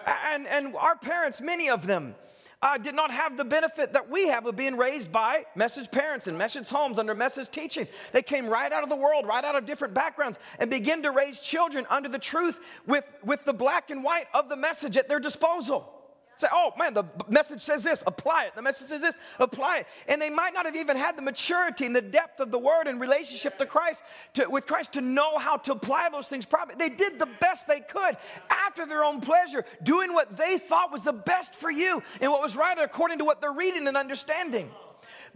[0.06, 2.14] And, and our parents, many of them,
[2.62, 6.28] uh, did not have the benefit that we have of being raised by message parents
[6.28, 7.88] and message homes under message teaching.
[8.12, 11.10] They came right out of the world, right out of different backgrounds, and began to
[11.10, 15.08] raise children under the truth with, with the black and white of the message at
[15.08, 16.01] their disposal.
[16.42, 18.56] Say, oh man, the message says this, apply it.
[18.56, 19.86] The message says this, apply it.
[20.08, 22.88] And they might not have even had the maturity and the depth of the word
[22.88, 24.02] and relationship to Christ,
[24.34, 26.74] to, with Christ to know how to apply those things properly.
[26.76, 28.16] They did the best they could
[28.50, 32.42] after their own pleasure, doing what they thought was the best for you and what
[32.42, 34.68] was right according to what they're reading and understanding.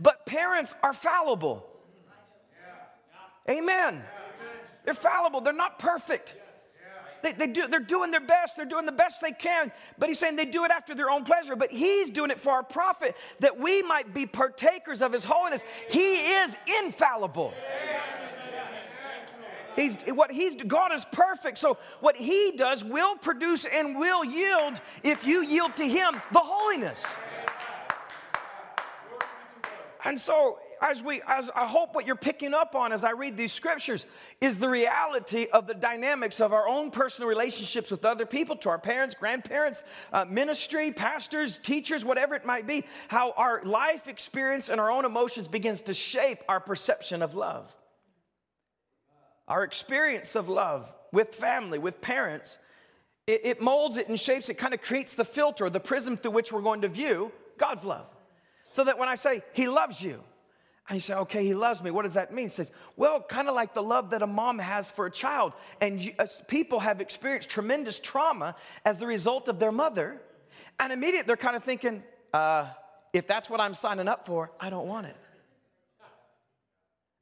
[0.01, 1.65] But parents are fallible.
[3.49, 4.03] Amen.
[4.85, 6.35] They're fallible, they're not perfect.
[7.23, 8.57] They, they do, they're doing their best.
[8.57, 9.73] They're doing the best they can.
[9.99, 11.57] But he's saying they do it after their own pleasure.
[11.57, 15.65] But he's doing it for our profit, that we might be partakers of his holiness.
[15.89, 17.55] He is infallible.
[19.75, 21.59] He's, what he's, God is perfect.
[21.59, 26.39] So what he does will produce and will yield if you yield to him the
[26.39, 27.05] holiness.
[30.05, 33.37] And so as we, as I hope what you're picking up on as I read
[33.37, 34.07] these scriptures
[34.41, 38.69] is the reality of the dynamics of our own personal relationships with other people, to
[38.69, 44.69] our parents, grandparents, uh, ministry, pastors, teachers, whatever it might be, how our life experience
[44.69, 47.75] and our own emotions begins to shape our perception of love.
[49.49, 52.59] Our experience of love with family, with parents,
[53.27, 56.33] it, it molds it and shapes it, kind of creates the filter, the prism through
[56.33, 58.07] which we're going to view God's love.
[58.73, 60.23] So that when I say, He loves you,
[60.89, 61.91] and you say, okay, he loves me.
[61.91, 62.47] What does that mean?
[62.47, 65.53] He says, well, kind of like the love that a mom has for a child.
[65.81, 70.21] And you, uh, people have experienced tremendous trauma as the result of their mother.
[70.79, 72.67] And immediately they're kind of thinking, uh,
[73.13, 75.17] if that's what I'm signing up for, I don't want it.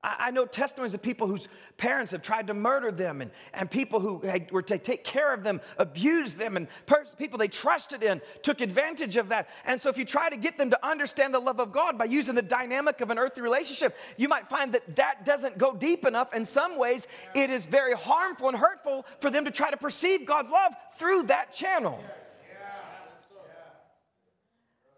[0.04, 4.00] I know testimonies of people whose parents have tried to murder them and, and people
[4.00, 8.02] who had, were to take care of them, abused them, and pers- people they trusted
[8.02, 9.48] in took advantage of that.
[9.64, 12.04] And so, if you try to get them to understand the love of God by
[12.04, 16.04] using the dynamic of an earthly relationship, you might find that that doesn't go deep
[16.04, 16.34] enough.
[16.34, 20.26] In some ways, it is very harmful and hurtful for them to try to perceive
[20.26, 21.98] God's love through that channel.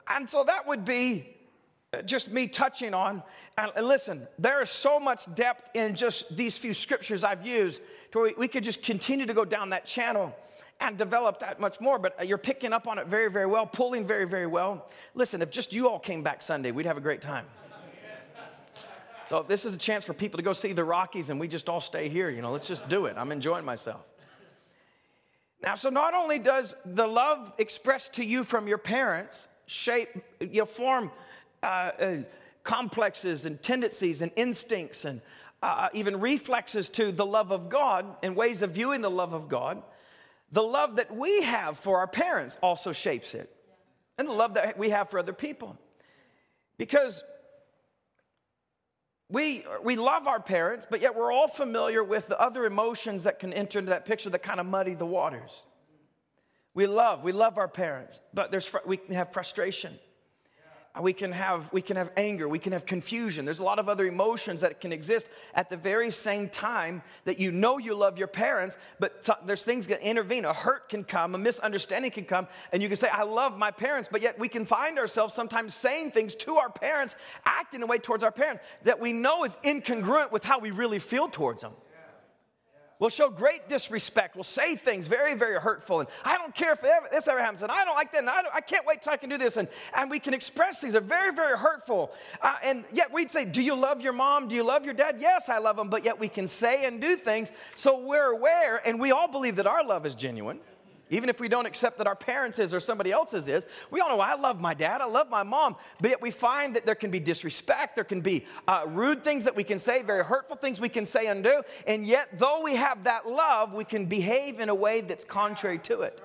[0.08, 1.35] And so, that would be
[2.04, 3.22] just me touching on.
[3.56, 7.80] And listen, there is so much depth in just these few scriptures I've used
[8.12, 10.36] to where we could just continue to go down that channel
[10.80, 11.98] and develop that much more.
[11.98, 14.88] But uh, you're picking up on it very, very well, pulling very, very well.
[15.14, 17.46] Listen, if just you all came back Sunday, we'd have a great time.
[19.24, 21.68] So this is a chance for people to go see the Rockies and we just
[21.68, 22.30] all stay here.
[22.30, 23.16] You know, let's just do it.
[23.16, 24.02] I'm enjoying myself.
[25.60, 30.60] Now, so not only does the love expressed to you from your parents shape, you
[30.60, 31.10] know, form
[31.62, 32.16] uh, uh,
[32.64, 35.20] complexes and tendencies and instincts and
[35.62, 39.48] uh, even reflexes to the love of God and ways of viewing the love of
[39.48, 39.82] God,
[40.52, 43.50] the love that we have for our parents also shapes it.
[44.18, 45.76] And the love that we have for other people.
[46.78, 47.22] Because
[49.28, 53.38] we, we love our parents, but yet we're all familiar with the other emotions that
[53.38, 55.64] can enter into that picture that kind of muddy the waters.
[56.74, 59.98] We love, we love our parents, but there's, we have frustration.
[61.00, 63.44] We can, have, we can have anger, we can have confusion.
[63.44, 67.38] There's a lot of other emotions that can exist at the very same time that
[67.38, 70.44] you know you love your parents, but there's things that intervene.
[70.44, 73.70] A hurt can come, a misunderstanding can come, and you can say, I love my
[73.70, 77.86] parents, but yet we can find ourselves sometimes saying things to our parents, acting a
[77.86, 81.62] way towards our parents that we know is incongruent with how we really feel towards
[81.62, 81.72] them.
[82.98, 84.36] We'll show great disrespect.
[84.36, 86.00] We'll say things very, very hurtful.
[86.00, 86.80] And I don't care if
[87.10, 87.60] this ever happens.
[87.60, 88.20] And I don't like that.
[88.20, 89.58] And I, I can't wait till I can do this.
[89.58, 92.12] And, and we can express things that are very, very hurtful.
[92.40, 94.48] Uh, and yet we'd say, Do you love your mom?
[94.48, 95.16] Do you love your dad?
[95.18, 95.90] Yes, I love them.
[95.90, 99.56] But yet we can say and do things so we're aware and we all believe
[99.56, 100.60] that our love is genuine.
[101.08, 104.08] Even if we don't accept that our parents' is or somebody else's is, we all
[104.08, 106.96] know I love my dad, I love my mom, but yet we find that there
[106.96, 110.56] can be disrespect, there can be uh, rude things that we can say, very hurtful
[110.56, 114.06] things we can say and do, and yet though we have that love, we can
[114.06, 116.20] behave in a way that's contrary to it.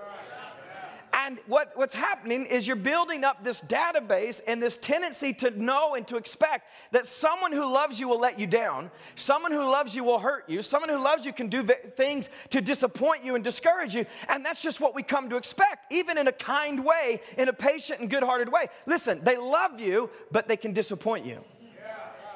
[1.13, 5.95] And what, what's happening is you're building up this database and this tendency to know
[5.95, 9.95] and to expect that someone who loves you will let you down, someone who loves
[9.95, 13.43] you will hurt you, someone who loves you can do things to disappoint you and
[13.43, 14.05] discourage you.
[14.29, 17.53] And that's just what we come to expect, even in a kind way, in a
[17.53, 18.67] patient and good hearted way.
[18.85, 21.43] Listen, they love you, but they can disappoint you.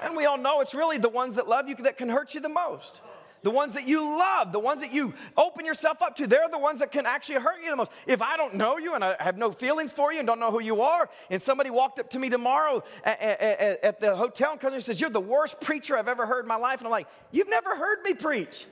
[0.01, 2.41] And we all know it's really the ones that love you that can hurt you
[2.41, 3.01] the most
[3.45, 6.57] the ones that you love, the ones that you open yourself up to, they're the
[6.57, 7.91] ones that can actually hurt you the most.
[8.07, 10.49] If I don't know you and I have no feelings for you and don't know
[10.49, 14.53] who you are, and somebody walked up to me tomorrow at, at, at the hotel
[14.53, 16.79] and comes and says, You're the worst preacher I've ever heard in my life.
[16.79, 18.65] And I'm like, You've never heard me preach.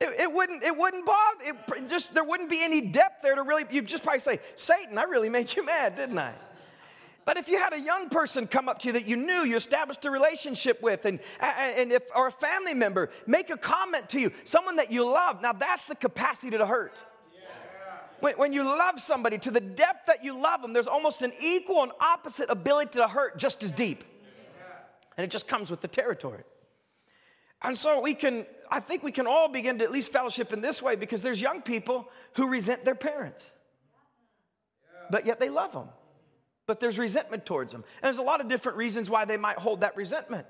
[0.00, 3.42] It, it, wouldn't it wouldn't bother it just there wouldn't be any depth there to
[3.42, 6.34] really you'd just probably say satan i really made you mad didn't i
[7.26, 9.56] but if you had a young person come up to you that you knew, you
[9.56, 14.20] established a relationship with, and, and if, or a family member make a comment to
[14.20, 16.94] you, someone that you love, now that's the capacity to hurt.
[18.20, 21.32] When, when you love somebody to the depth that you love them, there's almost an
[21.40, 24.04] equal and opposite ability to hurt just as deep.
[25.16, 26.44] And it just comes with the territory.
[27.60, 30.60] And so we can, I think we can all begin to at least fellowship in
[30.60, 33.52] this way because there's young people who resent their parents,
[35.10, 35.88] but yet they love them
[36.66, 37.84] but there's resentment towards them.
[37.96, 40.46] And there's a lot of different reasons why they might hold that resentment.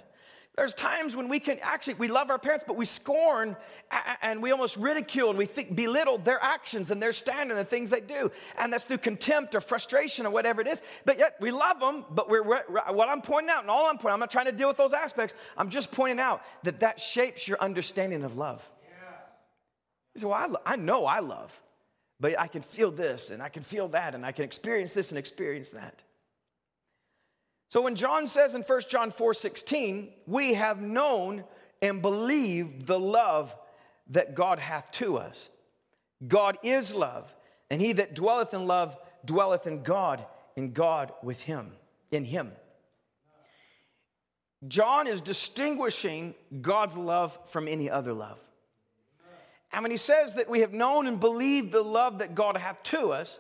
[0.57, 3.59] There's times when we can actually, we love our parents, but we scorn
[4.23, 7.65] and we almost ridicule and we think, belittle their actions and their stand and the
[7.65, 8.31] things they do.
[8.57, 10.81] And that's through contempt or frustration or whatever it is.
[11.05, 14.15] But yet we love them, but we're, what I'm pointing out and all I'm pointing,
[14.15, 15.35] I'm not trying to deal with those aspects.
[15.59, 18.67] I'm just pointing out that that shapes your understanding of love.
[20.15, 21.61] You say, well, I, I know I love,
[22.19, 25.11] but I can feel this and I can feel that and I can experience this
[25.11, 26.03] and experience that.
[27.69, 31.45] So when John says in 1 John 4 16, we have known
[31.83, 33.55] and believed the love
[34.09, 35.51] that God hath to us.
[36.27, 37.35] God is love,
[37.71, 40.25] and he that dwelleth in love dwelleth in God,
[40.57, 41.73] and God with him,
[42.11, 42.53] in him.
[44.67, 48.39] John is distinguishing God's love from any other love.
[49.77, 52.83] And when he says that we have known and believed the love that God hath
[52.85, 53.39] to us,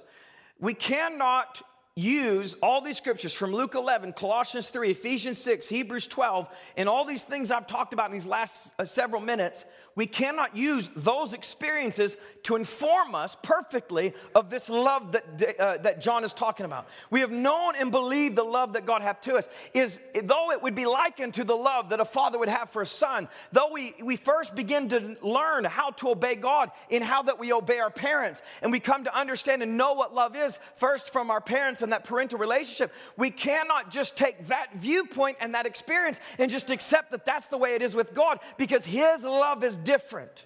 [0.61, 1.62] we cannot
[1.94, 6.46] use all these scriptures from Luke 11, Colossians 3, Ephesians 6, Hebrews 12,
[6.77, 9.64] and all these things I've talked about in these last uh, several minutes,
[9.96, 16.02] we cannot use those experiences to inform us perfectly of this love that, uh, that
[16.02, 16.87] John is talking about.
[17.11, 19.48] We have known and believed the love that God hath to us.
[19.72, 22.82] Is though it would be likened to the love that a father would have for
[22.82, 27.22] a son, though we, we first begin to learn how to obey God in how
[27.22, 30.59] that we obey our parents, and we come to understand and know what love is
[30.76, 35.54] first from our parents and that parental relationship, we cannot just take that viewpoint and
[35.54, 39.24] that experience and just accept that that's the way it is with God because His
[39.24, 40.44] love is different.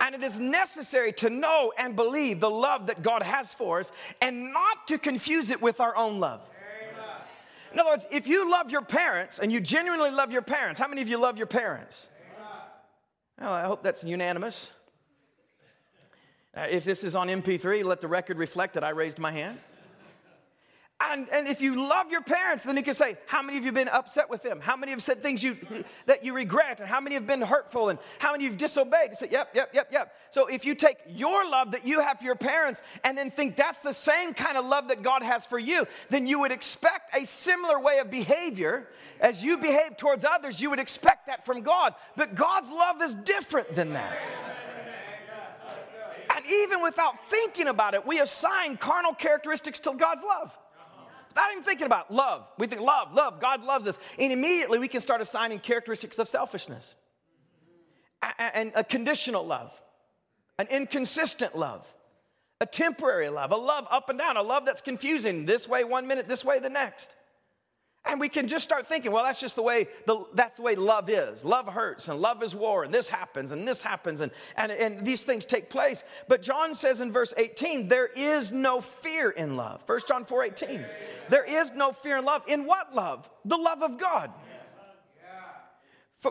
[0.00, 3.92] And it is necessary to know and believe the love that God has for us
[4.20, 6.40] and not to confuse it with our own love.
[7.72, 10.88] In other words, if you love your parents and you genuinely love your parents, how
[10.88, 12.08] many of you love your parents?
[13.40, 14.70] Well, I hope that's unanimous.
[16.56, 19.58] Uh, if this is on MP3, let the record reflect that I raised my hand.
[21.10, 23.68] And, and if you love your parents, then you can say, How many of you
[23.68, 24.60] have been upset with them?
[24.60, 25.56] How many have said things you,
[26.06, 26.80] that you regret?
[26.80, 27.88] And how many have been hurtful?
[27.88, 29.10] And how many have disobeyed?
[29.10, 30.14] You say, Yep, yep, yep, yep.
[30.30, 33.56] So if you take your love that you have for your parents and then think
[33.56, 37.14] that's the same kind of love that God has for you, then you would expect
[37.14, 38.88] a similar way of behavior.
[39.20, 41.94] As you behave towards others, you would expect that from God.
[42.16, 44.26] But God's love is different than that.
[46.34, 50.56] And even without thinking about it, we assign carnal characteristics to God's love.
[51.34, 52.46] Not even thinking about love.
[52.58, 53.98] We think love, love, God loves us.
[54.18, 56.94] And immediately we can start assigning characteristics of selfishness
[58.38, 59.72] and a conditional love,
[60.58, 61.86] an inconsistent love,
[62.60, 66.06] a temporary love, a love up and down, a love that's confusing this way one
[66.06, 67.14] minute, this way the next.
[68.06, 70.74] And we can just start thinking, well, that's just the way the, that's the way
[70.74, 71.42] love is.
[71.42, 75.06] Love hurts and love is war, and this happens and this happens, and, and, and
[75.06, 76.04] these things take place.
[76.28, 79.82] But John says in verse 18, there is no fear in love.
[79.86, 80.84] 1 John 4 18.
[81.30, 82.42] There is no fear in love.
[82.46, 83.28] In what love?
[83.46, 84.30] The love of God.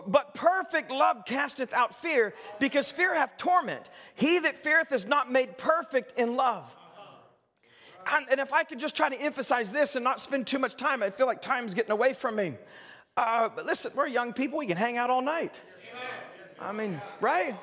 [0.06, 3.88] But perfect love casteth out fear, because fear hath torment.
[4.16, 6.74] He that feareth is not made perfect in love
[8.30, 11.02] and, if I could just try to emphasize this and not spend too much time,
[11.02, 12.54] I feel like time's getting away from me.
[13.16, 14.58] Uh, but listen, we're young people.
[14.58, 15.60] We can hang out all night.
[16.60, 17.56] I mean, right?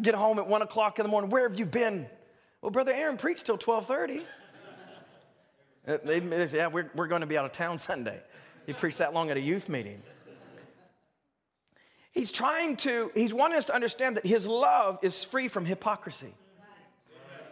[0.00, 1.30] Get home at one o'clock in the morning.
[1.30, 2.06] Where have you been?
[2.60, 4.22] Well, Brother Aaron preached till twelve thirty.
[5.86, 8.20] Uh, they say, yeah, we're, we're going to be out of town Sunday.
[8.66, 10.02] He preached that long at a youth meeting.
[12.10, 16.34] He's trying to, he's wanting us to understand that his love is free from hypocrisy.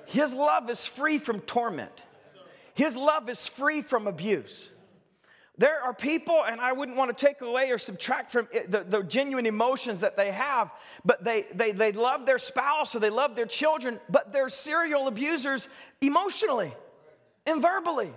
[0.07, 2.05] His love is free from torment.
[2.75, 4.71] His love is free from abuse.
[5.57, 9.03] There are people, and I wouldn't want to take away or subtract from the, the,
[9.05, 10.73] genuine emotions that they have,
[11.05, 15.07] but they, they, they love their spouse or they love their children, but they're serial
[15.07, 15.69] abusers
[16.01, 16.75] emotionally
[17.47, 18.13] and verbally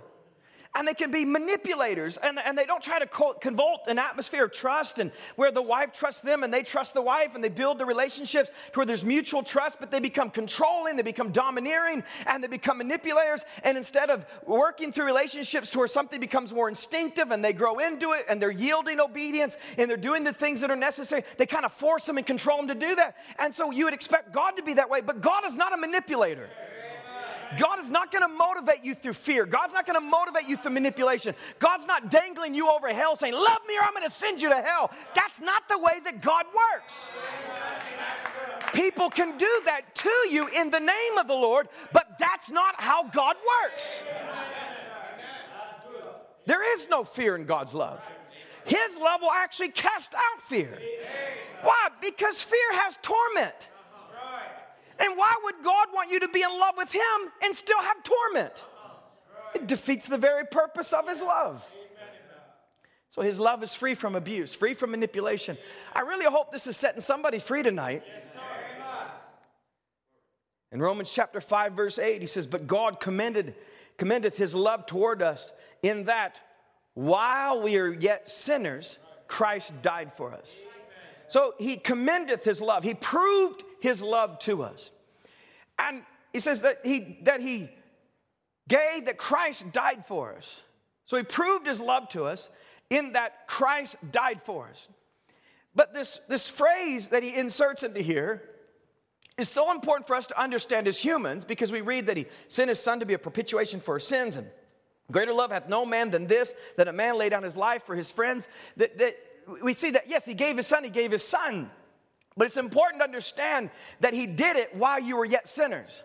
[0.74, 3.06] and they can be manipulators and, and they don't try to
[3.40, 7.02] convult an atmosphere of trust and where the wife trusts them and they trust the
[7.02, 10.96] wife and they build the relationships to where there's mutual trust but they become controlling
[10.96, 13.44] they become domineering and they become manipulators.
[13.62, 17.78] And instead of working through relationships to where something becomes more instinctive and they grow
[17.78, 21.46] into it and they're yielding obedience and they're doing the things that are necessary they
[21.46, 23.16] kind of force them and control them to do that.
[23.38, 25.76] And so you would expect god to be that way but god is not a
[25.76, 26.48] manipulator
[27.56, 29.46] God is not going to motivate you through fear.
[29.46, 31.34] God's not going to motivate you through manipulation.
[31.58, 34.48] God's not dangling you over hell saying, Love me or I'm going to send you
[34.50, 34.90] to hell.
[35.14, 37.08] That's not the way that God works.
[38.72, 42.80] People can do that to you in the name of the Lord, but that's not
[42.80, 44.02] how God works.
[46.44, 48.02] There is no fear in God's love.
[48.64, 50.78] His love will actually cast out fear.
[51.62, 51.88] Why?
[52.00, 53.68] Because fear has torment.
[55.00, 58.02] And why would God want you to be in love with Him and still have
[58.02, 58.64] torment?
[59.54, 61.68] It defeats the very purpose of His love.
[63.10, 65.56] So His love is free from abuse, free from manipulation.
[65.94, 68.02] I really hope this is setting somebody free tonight.
[70.70, 73.54] In Romans chapter 5, verse 8, he says, But God commended,
[73.96, 76.40] commendeth his love toward us in that
[76.92, 80.52] while we are yet sinners, Christ died for us.
[81.28, 82.82] So he commendeth his love.
[82.84, 84.90] He proved his love to us.
[85.78, 86.02] And
[86.32, 87.70] he says that he, that he
[88.68, 90.60] gave, that Christ died for us.
[91.06, 92.48] So he proved his love to us
[92.90, 94.88] in that Christ died for us.
[95.74, 98.42] But this, this phrase that he inserts into here
[99.38, 102.68] is so important for us to understand as humans because we read that he sent
[102.68, 104.48] his son to be a propitiation for our sins and
[105.10, 107.94] greater love hath no man than this that a man lay down his life for
[107.94, 109.16] his friends that, that
[109.62, 111.70] we see that yes he gave his son he gave his son
[112.38, 113.68] but it's important to understand
[114.00, 116.02] that he did it while you were yet sinners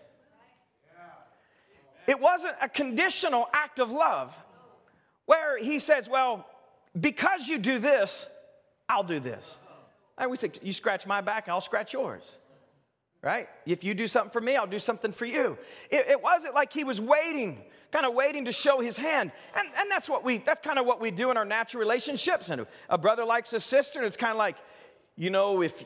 [2.06, 4.36] it wasn't a conditional act of love
[5.24, 6.46] where he says well
[6.98, 8.26] because you do this
[8.88, 9.58] i'll do this
[10.18, 12.36] and we say you scratch my back i'll scratch yours
[13.24, 13.48] right?
[13.64, 15.56] If you do something for me, I'll do something for you.
[15.90, 17.58] It, it wasn't like he was waiting,
[17.90, 19.32] kind of waiting to show his hand.
[19.56, 22.50] And, and that's what we, that's kind of what we do in our natural relationships.
[22.50, 24.56] And a brother likes a sister, and it's kind of like,
[25.16, 25.84] you know, if,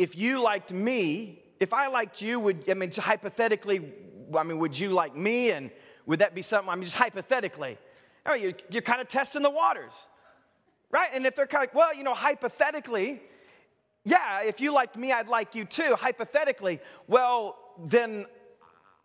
[0.00, 3.92] if you liked me, if I liked you, would, I mean, hypothetically,
[4.34, 5.50] I mean, would you like me?
[5.50, 5.70] And
[6.06, 7.76] would that be something, I mean, just hypothetically.
[8.24, 9.92] Oh, you're, you're kind of testing the waters,
[10.90, 11.10] right?
[11.12, 13.20] And if they're kind of like, well, you know, hypothetically,
[14.06, 16.80] yeah, if you liked me, I'd like you too, hypothetically.
[17.06, 18.24] Well, then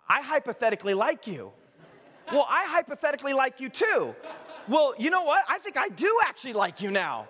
[0.08, 1.52] I hypothetically like you.
[2.32, 4.16] Well, I hypothetically like you too.
[4.70, 5.44] Well, you know what?
[5.50, 7.28] I think I do actually like you now.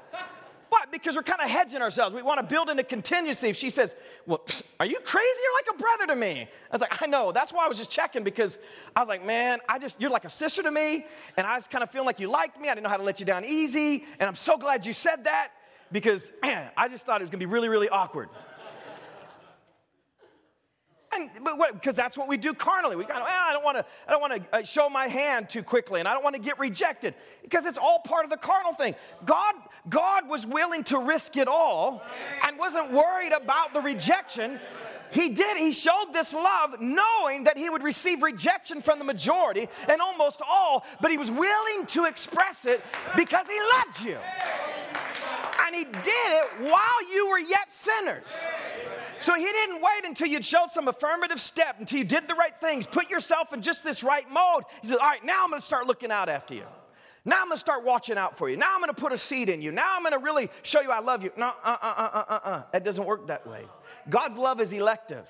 [0.76, 0.84] Why?
[0.92, 2.14] Because we're kind of hedging ourselves.
[2.14, 3.48] We want to build in a contingency.
[3.48, 3.96] If she says,
[4.26, 4.42] Well,
[4.78, 5.40] are you crazy?
[5.42, 6.42] You're like a brother to me.
[6.42, 7.32] I was like, I know.
[7.32, 8.58] That's why I was just checking because
[8.94, 11.06] I was like, Man, I just, you're like a sister to me.
[11.38, 12.68] And I was kind of feeling like you liked me.
[12.68, 14.04] I didn't know how to let you down easy.
[14.20, 15.52] And I'm so glad you said that
[15.94, 18.28] because, man, I just thought it was gonna be really, really awkward.
[21.16, 21.30] And,
[21.74, 22.96] because that's what we do carnally.
[22.96, 25.50] We got, well, I don't want to, I don't want to uh, show my hand
[25.50, 28.38] too quickly, and I don't want to get rejected, because it's all part of the
[28.38, 28.96] carnal thing.
[29.24, 29.56] God,
[29.88, 32.04] God was willing to risk it all,
[32.44, 34.60] and wasn't worried about the rejection.
[35.12, 35.58] He did.
[35.58, 40.42] He showed this love knowing that he would receive rejection from the majority and almost
[40.48, 42.84] all, but he was willing to express it
[43.16, 44.18] because he loved you
[45.76, 48.44] he did it while you were yet sinners.
[49.20, 52.58] So he didn't wait until you'd showed some affirmative step, until you did the right
[52.60, 54.64] things, put yourself in just this right mode.
[54.82, 56.66] He said, All right, now I'm gonna start looking out after you.
[57.24, 58.58] Now I'm gonna start watching out for you.
[58.58, 59.72] Now I'm gonna put a seed in you.
[59.72, 61.32] Now I'm gonna really show you I love you.
[61.38, 62.64] No, uh, uh, uh, uh, uh, uh.
[62.74, 63.66] It doesn't work that way.
[64.10, 65.28] God's love is elective.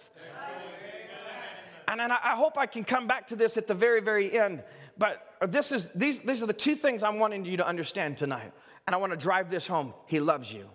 [1.88, 4.38] And, and I, I hope I can come back to this at the very, very
[4.38, 4.64] end.
[4.98, 8.52] But this is, these, these are the two things I'm wanting you to understand tonight.
[8.88, 9.96] And I want to drive this home.
[10.06, 10.70] He loves you.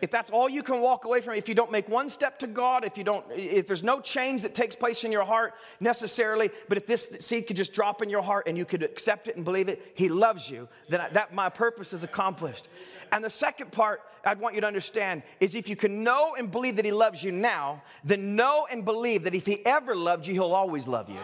[0.00, 2.46] If that's all you can walk away from, if you don't make one step to
[2.46, 6.50] God, if you don't, if there's no change that takes place in your heart necessarily,
[6.68, 9.34] but if this seed could just drop in your heart and you could accept it
[9.34, 12.68] and believe it, He loves you, then I, that my purpose is accomplished.
[13.10, 16.50] And the second part I'd want you to understand is if you can know and
[16.50, 20.28] believe that He loves you now, then know and believe that if He ever loved
[20.28, 21.18] you, He'll always love you.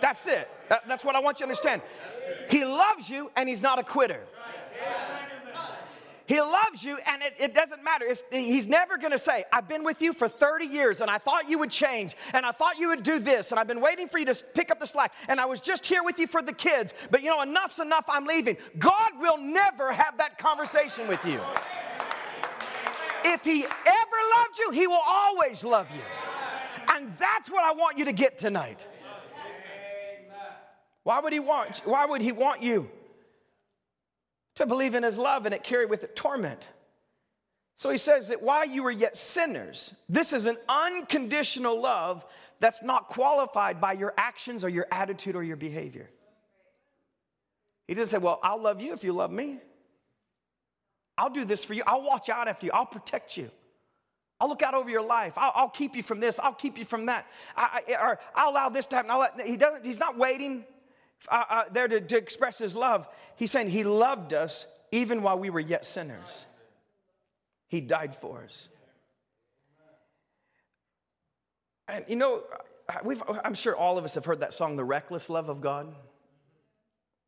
[0.00, 0.48] That's it.
[0.86, 1.80] That's what I want you to understand.
[2.50, 4.20] He loves you and He's not a quitter.
[6.26, 8.06] He loves you, and it, it doesn't matter.
[8.06, 11.46] It's, he's never gonna say, I've been with you for 30 years, and I thought
[11.46, 14.18] you would change, and I thought you would do this, and I've been waiting for
[14.18, 16.54] you to pick up the slack, and I was just here with you for the
[16.54, 18.56] kids, but you know, enough's enough, I'm leaving.
[18.78, 21.38] God will never have that conversation with you.
[23.24, 26.02] If He ever loved you, He will always love you.
[26.94, 28.86] And that's what I want you to get tonight.
[31.02, 32.90] Why would He want, why would He want you?
[34.56, 36.68] To believe in his love and it carried with it torment.
[37.76, 42.24] So he says that while you were yet sinners, this is an unconditional love
[42.60, 46.08] that's not qualified by your actions or your attitude or your behavior.
[47.88, 49.58] He didn't say, Well, I'll love you if you love me.
[51.18, 51.82] I'll do this for you.
[51.86, 52.72] I'll watch out after you.
[52.72, 53.50] I'll protect you.
[54.40, 55.34] I'll look out over your life.
[55.36, 56.38] I'll, I'll keep you from this.
[56.38, 57.26] I'll keep you from that.
[57.56, 59.16] I, I, or I'll allow this to happen.
[59.16, 60.64] Let, he doesn't, he's not waiting
[61.28, 63.06] uh, uh, there to, to express his love.
[63.36, 66.46] He's saying he loved us even while we were yet sinners.
[67.68, 68.68] He died for us.
[71.88, 72.42] And you know,
[73.44, 75.94] I'm sure all of us have heard that song, The Reckless Love of God.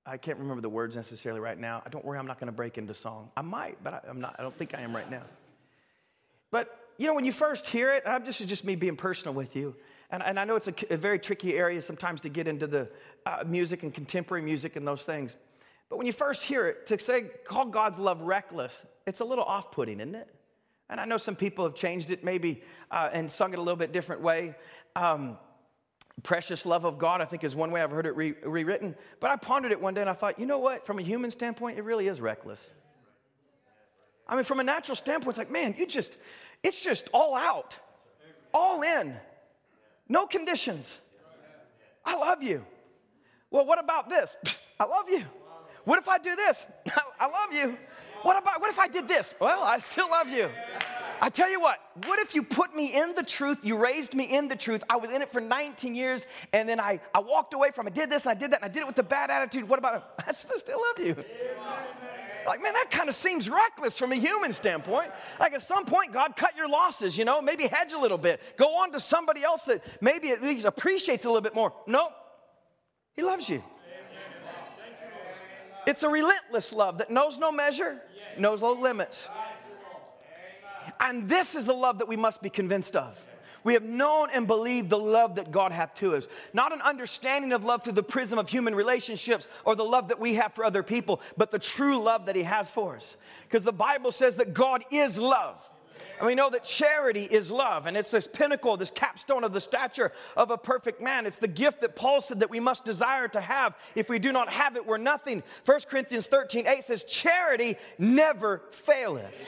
[0.07, 1.83] I can't remember the words necessarily right now.
[1.85, 3.31] I don't worry, I'm not going to break into song.
[3.37, 4.37] I might, but I, am not.
[4.39, 5.23] I don't think I am right now.
[6.51, 9.57] But you know, when you first hear it, this is just me being personal with
[9.57, 9.75] you.
[10.15, 12.89] And, and I know it's a, a, very tricky area sometimes to get into the
[13.27, 15.35] uh, music and contemporary music and those things.
[15.91, 19.43] But when you first hear it, to say, call God's love reckless, it's a little
[19.43, 20.33] off putting, isn't it?
[20.89, 22.63] And I know some people have changed it maybe
[22.93, 24.55] uh, and sung it a little bit different way.
[24.95, 25.37] Um,
[26.23, 28.95] precious love of God, I think, is one way I've heard it re- rewritten.
[29.19, 30.87] But I pondered it one day and I thought, you know what?
[30.87, 32.71] From a human standpoint, it really is reckless.
[34.29, 36.17] I mean, from a natural standpoint, it's like, man, you just,
[36.63, 37.77] it's just all out,
[38.53, 39.17] all in.
[40.09, 41.01] No conditions.
[42.05, 42.65] I love you.
[43.51, 44.37] Well, what about this?
[44.81, 45.25] I love you.
[45.85, 46.67] What if I do this?
[47.21, 47.77] I love you.
[48.23, 49.35] What about, what if I did this?
[49.39, 50.51] Well, I still love you.
[51.21, 53.61] I tell you what, what if you put me in the truth?
[53.63, 54.83] You raised me in the truth.
[54.89, 57.93] I was in it for 19 years, and then I, I walked away from it.
[57.93, 59.69] I did this and I did that, and I did it with a bad attitude.
[59.69, 60.03] What about it?
[60.27, 61.25] I still love you.
[62.47, 65.11] Like, man, that kind of seems reckless from a human standpoint.
[65.41, 68.41] Like, at some point, God cut your losses, you know, maybe hedge a little bit.
[68.57, 71.73] Go on to somebody else that maybe at least appreciates a little bit more.
[71.87, 72.09] No,
[73.15, 73.63] He loves you.
[75.87, 78.01] It's a relentless love that knows no measure,
[78.39, 79.29] knows no limits.
[81.01, 83.19] And this is the love that we must be convinced of.
[83.65, 86.29] We have known and believed the love that God hath to us.
[86.53, 90.21] Not an understanding of love through the prism of human relationships or the love that
[90.21, 93.17] we have for other people, but the true love that He has for us.
[93.49, 95.57] Because the Bible says that God is love.
[96.19, 99.61] And we know that charity is love, and it's this pinnacle, this capstone of the
[99.61, 101.27] stature of a perfect man.
[101.27, 103.77] It's the gift that Paul said that we must desire to have.
[103.97, 105.43] If we do not have it, we're nothing.
[105.65, 109.45] 1 Corinthians 13 8 says, Charity never faileth.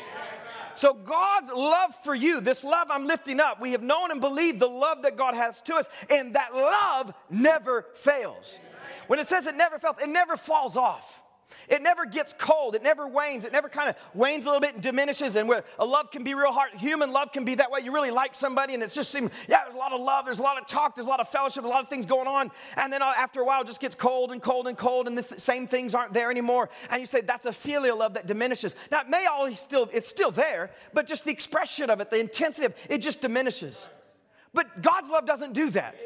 [0.77, 4.61] So, God's love for you, this love I'm lifting up, we have known and believed
[4.61, 8.59] the love that God has to us, and that love never fails.
[9.07, 11.16] When it says it never fails, it never falls off.
[11.69, 12.75] It never gets cold.
[12.75, 13.45] It never wanes.
[13.45, 15.37] It never kind of wanes a little bit and diminishes.
[15.37, 17.81] And where a love can be real hard, human love can be that way.
[17.81, 20.39] You really like somebody, and it's just seems, yeah, there's a lot of love, there's
[20.39, 22.51] a lot of talk, there's a lot of fellowship, a lot of things going on.
[22.77, 25.19] And then uh, after a while, it just gets cold and cold and cold, and
[25.19, 26.71] the same things aren't there anymore.
[26.91, 28.75] And you say that's a filial love that diminishes.
[28.91, 32.19] Now, it may always still, it's still there, but just the expression of it, the
[32.19, 33.87] intensity of it, it just diminishes.
[34.55, 35.97] But God's love doesn't do that.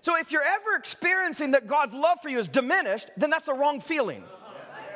[0.00, 3.54] So if you're ever experiencing that God's love for you is diminished, then that's a
[3.54, 4.22] wrong feeling.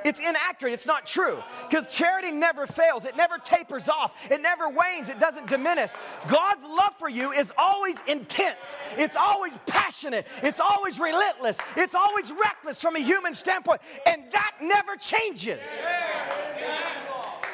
[0.05, 0.73] It's inaccurate.
[0.73, 1.43] It's not true.
[1.69, 3.05] Because charity never fails.
[3.05, 4.13] It never tapers off.
[4.31, 5.09] It never wanes.
[5.09, 5.91] It doesn't diminish.
[6.29, 8.77] God's love for you is always intense.
[8.97, 10.27] It's always passionate.
[10.43, 11.59] It's always relentless.
[11.77, 13.81] It's always reckless from a human standpoint.
[14.07, 15.61] And that never changes.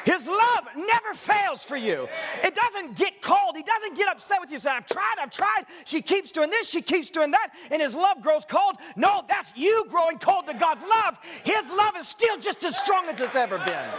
[0.07, 2.07] His love never fails for you.
[2.41, 3.57] It doesn't get cold.
[3.57, 4.57] He doesn't get upset with you.
[4.57, 5.63] Say, I've tried, I've tried.
[5.83, 8.77] She keeps doing this, she keeps doing that, and his love grows cold.
[8.95, 11.17] No, that's you growing cold to God's love.
[11.43, 13.89] His love is still just as strong as it's ever been.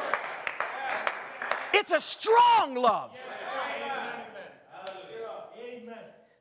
[1.74, 3.10] It's a strong love.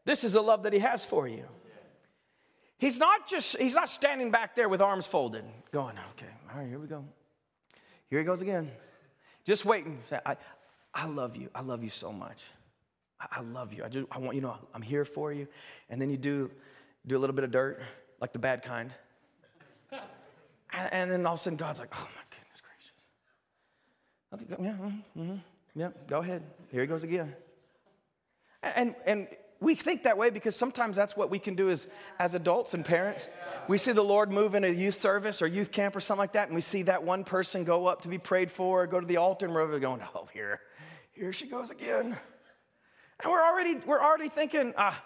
[0.06, 1.44] This is a love that he has for you.
[2.78, 5.44] He's not just, he's not standing back there with arms folded,
[5.74, 7.04] going, okay, all right, here we go.
[8.10, 8.72] Here he goes again.
[9.48, 10.00] Just waiting.
[10.26, 10.36] I,
[10.94, 11.50] I love you.
[11.56, 12.44] I love you so much.
[13.22, 13.86] I, I love you.
[13.86, 15.48] I, just, I want you know I'm here for you.
[15.90, 16.52] And then you do,
[17.08, 17.82] do a little bit of dirt,
[18.20, 18.92] like the bad kind.
[20.74, 22.92] And, and then all of a sudden, God's like, oh my goodness gracious.
[24.34, 25.36] I think, yeah, mm-hmm,
[25.80, 26.44] yeah, go ahead.
[26.70, 27.34] Here he goes again.
[28.62, 29.28] And, and
[29.60, 31.88] we think that way because sometimes that's what we can do as,
[32.20, 33.28] as adults and parents
[33.68, 36.34] we see the Lord move in a youth service or youth camp or something like
[36.34, 39.00] that, and we see that one person go up to be prayed for, or go
[39.00, 40.62] to the altar, and we're going, oh, here,
[41.12, 42.18] here she goes again.
[43.24, 45.04] And we're already, we're already thinking, ah,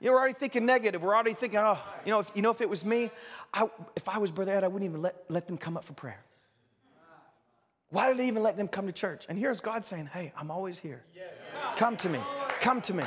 [0.00, 1.02] you know, we're already thinking negative.
[1.02, 3.10] We're already thinking, oh, you know, if, you know, if it was me,
[3.52, 5.94] I, if I was Brother Ed, I wouldn't even let, let them come up for
[5.94, 6.22] prayer.
[7.88, 9.24] Why did they even let them come to church?
[9.28, 11.02] And here's God saying, hey, I'm always here.
[11.76, 12.20] Come to me.
[12.60, 13.04] Come to me.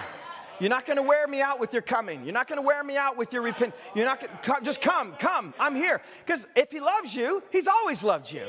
[0.59, 2.23] You're not going to wear me out with your coming.
[2.23, 3.73] You're not going to wear me out with your repent.
[3.95, 5.53] You're not going to just come, come.
[5.59, 6.01] I'm here.
[6.25, 8.45] Because if he loves you, he's always loved you.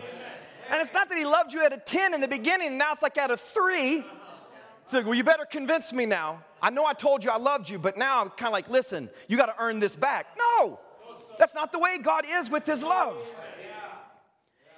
[0.71, 3.03] And it's not that he loved you at a 10 in the beginning, now it's
[3.03, 4.05] like at a 3.
[4.87, 6.43] So, well, you better convince me now.
[6.63, 9.09] I know I told you I loved you, but now I'm kind of like, listen,
[9.29, 10.27] you got to earn this back.
[10.39, 10.79] No,
[11.39, 13.17] that's not the way God is with his love.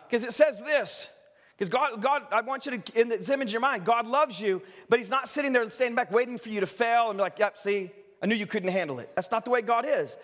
[0.06, 1.08] Because it says this
[1.62, 4.40] because God, God, I want you to, in this image in your mind, God loves
[4.40, 7.22] you, but He's not sitting there standing back waiting for you to fail and be
[7.22, 9.10] like, yep, see, I knew you couldn't handle it.
[9.14, 10.16] That's not the way God is.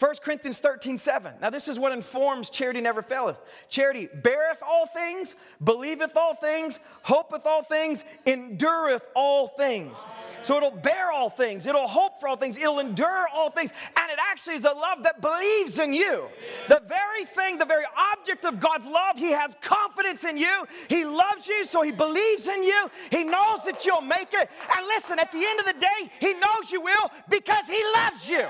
[0.00, 1.34] 1 Corinthians 13, 7.
[1.42, 3.38] Now, this is what informs charity never faileth.
[3.68, 9.98] Charity beareth all things, believeth all things, hopeth all things, endureth all things.
[10.42, 14.10] So it'll bear all things, it'll hope for all things, it'll endure all things, and
[14.10, 16.24] it actually is a love that believes in you.
[16.68, 17.84] The very thing, the very
[18.14, 20.66] object of God's love, He has confidence in you.
[20.88, 22.90] He loves you, so He believes in you.
[23.10, 24.48] He knows that you'll make it.
[24.74, 28.26] And listen, at the end of the day, He knows you will because He loves
[28.26, 28.46] you.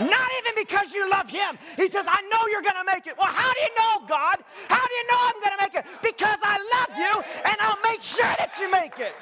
[0.00, 1.58] Not even because you love him.
[1.76, 3.16] He says, I know you're going to make it.
[3.18, 4.38] Well, how do you know, God?
[4.68, 5.84] How do you know I'm going to make it?
[6.02, 9.14] Because I love you and I'll make sure that you make it.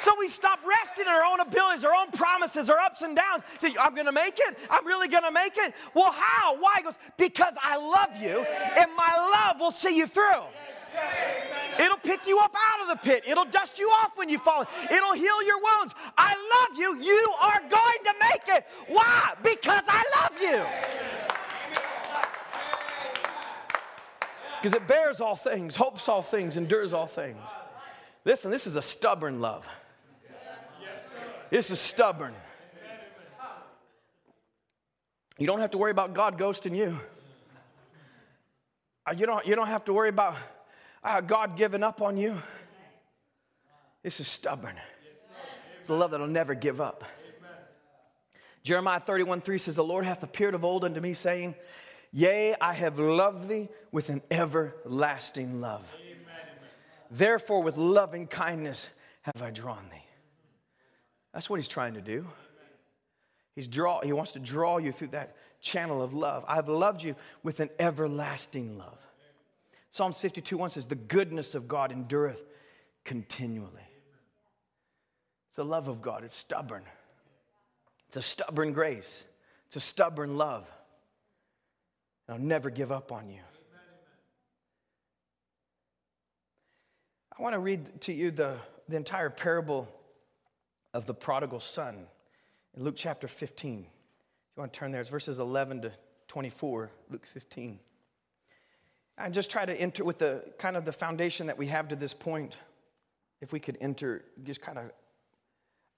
[0.00, 3.42] So we stop resting in our own abilities, our own promises, our ups and downs.
[3.58, 4.56] Say, I'm gonna make it.
[4.70, 5.74] I'm really gonna make it.
[5.92, 6.56] Well, how?
[6.58, 6.74] Why?
[6.78, 8.40] He goes, because I love you,
[8.76, 10.44] and my love will see you through.
[11.78, 13.24] It'll pick you up out of the pit.
[13.26, 14.66] It'll dust you off when you fall.
[14.90, 15.94] It'll heal your wounds.
[16.16, 16.96] I love you.
[16.96, 18.66] You are going to make it.
[18.88, 19.34] Why?
[19.42, 20.64] Because I love you.
[24.60, 27.38] Because it bears all things, hopes all things, endures all things.
[28.24, 29.64] Listen, this is a stubborn love.
[31.50, 32.34] This is stubborn.
[35.38, 36.98] You don't have to worry about God ghosting you.
[39.06, 40.34] Uh, you don't, you don't have to worry about
[41.08, 42.36] uh, God given up on you.
[44.02, 44.76] This is stubborn.
[45.78, 47.04] It's the love that'll never give up.
[48.62, 51.54] Jeremiah 31 3 says, The Lord hath appeared of old unto me, saying,
[52.12, 55.86] Yea, I have loved thee with an everlasting love.
[57.10, 58.88] Therefore, with loving kindness
[59.22, 60.04] have I drawn thee.
[61.32, 62.26] That's what he's trying to do.
[63.54, 66.44] He's draw, he wants to draw you through that channel of love.
[66.46, 68.98] I've loved you with an everlasting love.
[69.98, 72.44] Psalms 52 1 says, The goodness of God endureth
[73.04, 73.82] continually.
[75.48, 76.84] It's the love of God, it's stubborn.
[78.06, 79.24] It's a stubborn grace,
[79.66, 80.68] it's a stubborn love.
[82.28, 83.40] I'll never give up on you.
[87.36, 88.54] I want to read to you the,
[88.88, 89.88] the entire parable
[90.94, 92.06] of the prodigal son
[92.76, 93.80] in Luke chapter 15.
[93.80, 95.92] If you want to turn there, it's verses 11 to
[96.28, 97.80] 24, Luke 15.
[99.20, 101.96] I just try to enter with the kind of the foundation that we have to
[101.96, 102.56] this point.
[103.40, 104.90] If we could enter, just kind of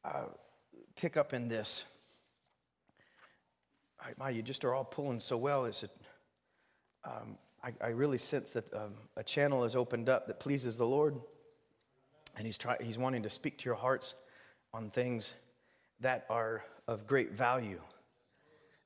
[0.05, 0.27] uh,
[0.97, 1.85] pick up in this.
[4.19, 5.67] My, you just are all pulling so well.
[5.67, 5.91] Is it?
[7.05, 10.87] Um, I, I, really sense that um, a channel is opened up that pleases the
[10.87, 11.17] Lord,
[12.37, 14.15] and He's try, He's wanting to speak to your hearts
[14.73, 15.33] on things
[16.01, 17.81] that are of great value.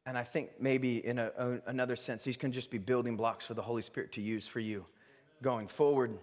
[0.06, 3.46] And I think maybe in a, a, another sense, these can just be building blocks
[3.46, 4.84] for the Holy Spirit to use for you
[5.42, 6.18] going forward.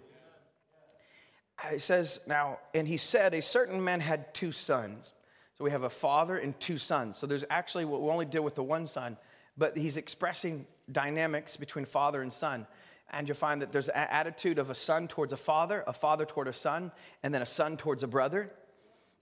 [1.64, 5.14] Uh, it says now, and he said, a certain man had two sons.
[5.58, 7.18] So we have a father and two sons.
[7.18, 9.18] So there's actually we only deal with the one son,
[9.58, 12.68] but he's expressing dynamics between father and son.
[13.12, 16.26] And you'll find that there's an attitude of a son towards a father, a father
[16.26, 16.92] toward a son,
[17.24, 18.52] and then a son towards a brother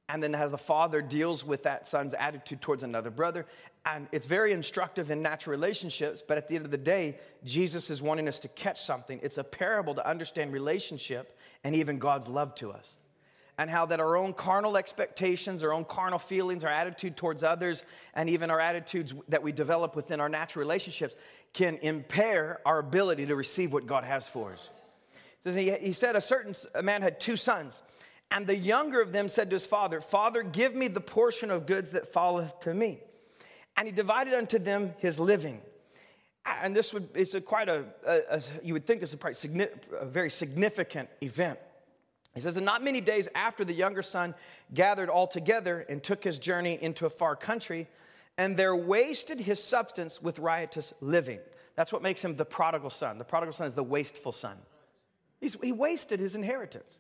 [0.10, 3.46] and then how the father deals with that son's attitude towards another brother.
[3.86, 7.92] And it's very instructive in natural relationships, but at the end of the day, Jesus
[7.92, 9.20] is wanting us to catch something.
[9.22, 12.98] It's a parable to understand relationship and even God's love to us.
[13.60, 17.84] And how that our own carnal expectations, our own carnal feelings, our attitude towards others,
[18.16, 21.14] and even our attitudes that we develop within our natural relationships
[21.54, 24.72] can impair our ability to receive what God has for us.
[25.44, 27.84] He said a certain man had two sons.
[28.32, 31.66] And the younger of them said to his father, Father, give me the portion of
[31.66, 33.00] goods that falleth to me.
[33.76, 35.62] And he divided unto them his living.
[36.46, 39.46] And this would, it's a quite a, a, a you would think this is
[40.02, 41.60] a, very significant event.
[42.36, 44.36] He says, And not many days after the younger son
[44.74, 47.88] gathered all together and took his journey into a far country,
[48.38, 51.40] and there wasted his substance with riotous living.
[51.76, 53.18] That's what makes him the prodigal son.
[53.18, 54.58] The prodigal son is the wasteful son.
[55.40, 56.98] He's, he wasted his inheritance.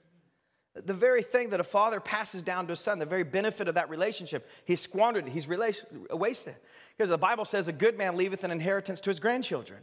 [0.75, 3.75] The very thing that a father passes down to a son, the very benefit of
[3.75, 6.55] that relationship, he squandered it, he's wasted.
[6.95, 9.79] Because the Bible says a good man leaveth an inheritance to his grandchildren.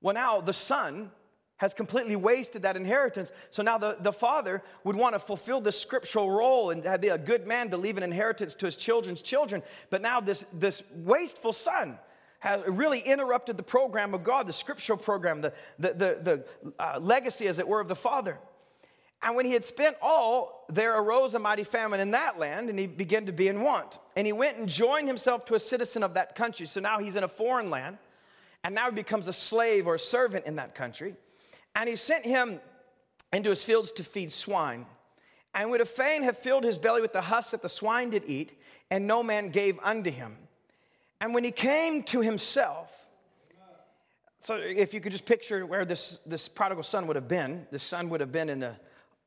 [0.00, 1.10] Well, now the son
[1.58, 3.32] has completely wasted that inheritance.
[3.50, 7.16] So now the, the father would want to fulfill this scriptural role and be a
[7.16, 9.62] good man to leave an inheritance to his children's children.
[9.88, 11.98] But now this, this wasteful son
[12.40, 16.98] has really interrupted the program of God, the scriptural program, the, the, the, the uh,
[17.00, 18.38] legacy, as it were, of the father.
[19.22, 22.78] And when he had spent all, there arose a mighty famine in that land, and
[22.78, 23.98] he began to be in want.
[24.14, 26.66] And he went and joined himself to a citizen of that country.
[26.66, 27.98] So now he's in a foreign land,
[28.62, 31.14] and now he becomes a slave or a servant in that country.
[31.74, 32.60] And he sent him
[33.32, 34.86] into his fields to feed swine.
[35.54, 38.60] And would fain have filled his belly with the husk that the swine did eat,
[38.90, 40.36] and no man gave unto him.
[41.20, 42.92] And when he came to himself,
[44.42, 47.78] so if you could just picture where this, this prodigal son would have been, the
[47.78, 48.76] son would have been in the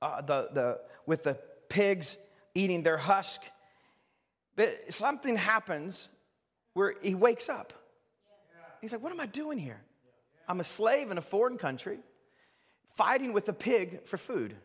[0.01, 1.37] uh, the, the, with the
[1.69, 2.17] pigs
[2.55, 3.41] eating their husk.
[4.55, 6.09] But something happens
[6.73, 7.73] where he wakes up.
[8.81, 9.81] He's like, What am I doing here?
[10.47, 11.99] I'm a slave in a foreign country,
[12.95, 14.55] fighting with a pig for food.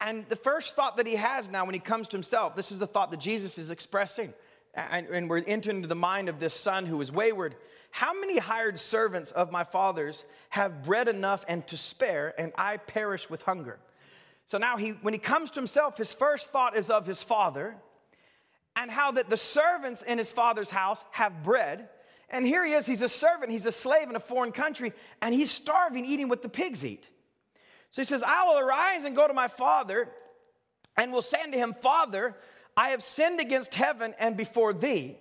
[0.00, 2.78] And the first thought that he has now when he comes to himself, this is
[2.78, 4.32] the thought that Jesus is expressing.
[4.74, 7.54] And, and we're entering into the mind of this son who is wayward.
[7.90, 12.78] How many hired servants of my father's have bread enough and to spare, and I
[12.78, 13.78] perish with hunger?
[14.46, 17.76] So now he, when he comes to himself, his first thought is of his father
[18.76, 21.88] and how that the servants in his father's house have bread.
[22.28, 24.92] And here he is, he's a servant, he's a slave in a foreign country,
[25.22, 27.08] and he's starving, eating what the pigs eat.
[27.90, 30.08] So he says, I will arise and go to my father,
[30.96, 32.34] and will say unto him, Father,
[32.76, 35.16] I have sinned against heaven and before thee,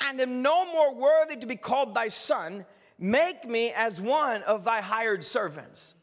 [0.00, 2.64] and am no more worthy to be called thy son.
[2.98, 5.94] Make me as one of thy hired servants.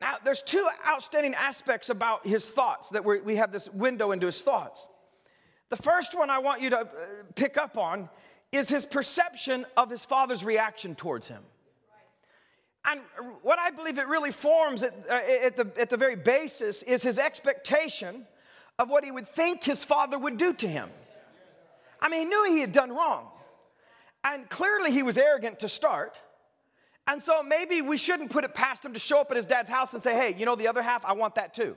[0.00, 4.40] Now, there's two outstanding aspects about his thoughts that we have this window into his
[4.42, 4.86] thoughts.
[5.70, 6.86] The first one I want you to uh,
[7.34, 8.08] pick up on
[8.52, 11.42] is his perception of his father's reaction towards him.
[12.84, 13.00] And
[13.42, 17.02] what I believe it really forms at, uh, at, the, at the very basis is
[17.02, 18.26] his expectation
[18.78, 20.88] of what he would think his father would do to him.
[22.00, 23.26] I mean, he knew he had done wrong.
[24.24, 26.20] And clearly he was arrogant to start.
[27.08, 29.70] And so maybe we shouldn't put it past him to show up at his dad's
[29.70, 31.06] house and say, hey, you know the other half?
[31.06, 31.74] I want that too.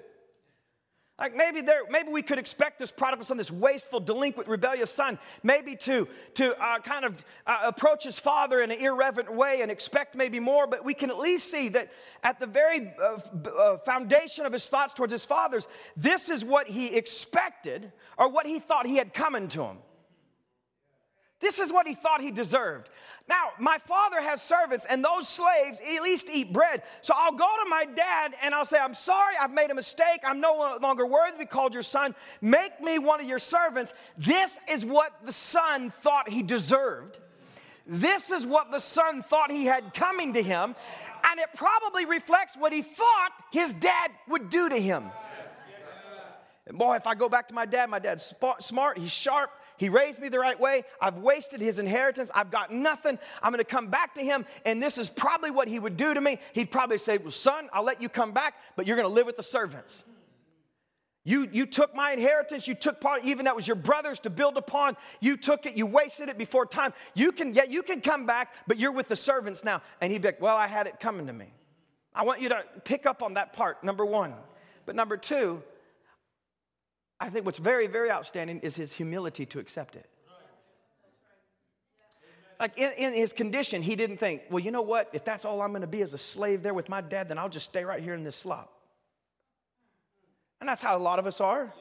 [1.17, 5.19] Like maybe there, maybe we could expect this prodigal son, this wasteful, delinquent, rebellious son,
[5.43, 9.69] maybe to to uh, kind of uh, approach his father in an irreverent way and
[9.69, 10.65] expect maybe more.
[10.65, 11.91] But we can at least see that
[12.23, 16.67] at the very uh, uh foundation of his thoughts towards his fathers, this is what
[16.67, 19.77] he expected or what he thought he had coming to him.
[21.41, 22.89] This is what he thought he deserved.
[23.27, 26.83] Now, my father has servants, and those slaves at least eat bread.
[27.01, 30.21] So I'll go to my dad and I'll say, I'm sorry, I've made a mistake.
[30.23, 32.15] I'm no longer worthy to be called your son.
[32.41, 33.93] Make me one of your servants.
[34.17, 37.17] This is what the son thought he deserved.
[37.87, 40.75] This is what the son thought he had coming to him,
[41.23, 45.05] and it probably reflects what he thought his dad would do to him.
[46.67, 49.49] And boy, if I go back to my dad, my dad's smart, he's sharp,
[49.81, 50.83] he raised me the right way.
[51.01, 52.29] I've wasted his inheritance.
[52.35, 53.17] I've got nothing.
[53.41, 56.13] I'm going to come back to him, and this is probably what he would do
[56.13, 56.37] to me.
[56.53, 59.25] He'd probably say, Well, son, I'll let you come back, but you're going to live
[59.25, 60.03] with the servants.
[61.23, 64.55] You, you took my inheritance, you took part, even that was your brother's to build
[64.55, 64.97] upon.
[65.19, 66.93] You took it, you wasted it before time.
[67.15, 69.81] You can, yeah, you can come back, but you're with the servants now.
[69.99, 71.47] And he'd be like, Well, I had it coming to me.
[72.13, 74.35] I want you to pick up on that part, number one.
[74.85, 75.63] But number two,
[77.21, 80.09] I think what's very, very outstanding is his humility to accept it.
[82.59, 85.09] Like in, in, his condition, he didn't think, well, you know what?
[85.13, 87.37] If that's all I'm going to be as a slave there with my dad, then
[87.37, 88.73] I'll just stay right here in this slop.
[90.59, 91.73] And that's how a lot of us are.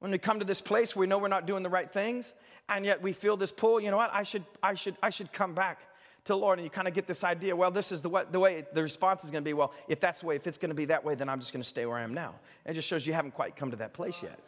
[0.00, 2.32] When we come to this place, we know we're not doing the right things,
[2.68, 3.78] and yet we feel this pull.
[3.78, 4.12] You know what?
[4.12, 5.80] I should, I should, I should come back
[6.24, 7.56] to the Lord, and you kind of get this idea.
[7.56, 9.54] Well, this is the way, the way the response is going to be.
[9.54, 11.52] Well, if that's the way, if it's going to be that way, then I'm just
[11.52, 12.34] going to stay where I am now.
[12.66, 14.38] It just shows you haven't quite come to that place yet.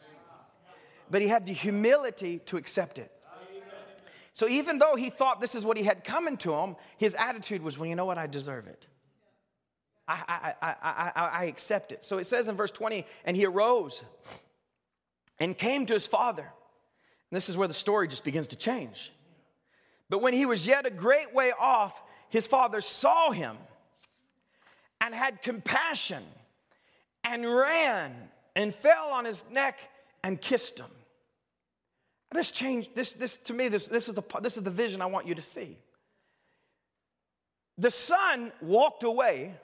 [1.11, 3.11] But he had the humility to accept it.
[4.35, 7.63] So even though he thought this is what he had coming to him, his attitude
[7.63, 8.17] was, well, you know what?
[8.17, 8.87] I deserve it.
[10.09, 12.05] I, I, I, I, I accept it.
[12.05, 14.03] So it says in verse 20, and he arose
[15.39, 16.43] and came to his father.
[16.43, 19.13] And this is where the story just begins to change.
[20.13, 23.57] But when he was yet a great way off, his father saw him
[25.01, 26.23] and had compassion
[27.25, 28.15] and ran
[28.55, 29.79] and fell on his neck
[30.23, 30.91] and kissed him.
[32.31, 35.07] This changed, this, this to me, this, this, is the, this is the vision I
[35.07, 35.79] want you to see.
[37.79, 39.55] The son walked away,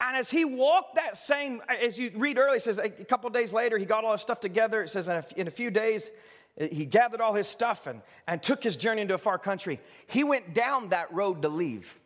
[0.00, 3.52] and as he walked that same, as you read earlier, it says a couple days
[3.52, 4.82] later, he got all his stuff together.
[4.82, 6.10] It says in a, in a few days,
[6.60, 9.80] Uh, he gathered all his stuff and, and took his journey into a far country.
[10.06, 11.98] He went down that road to leave.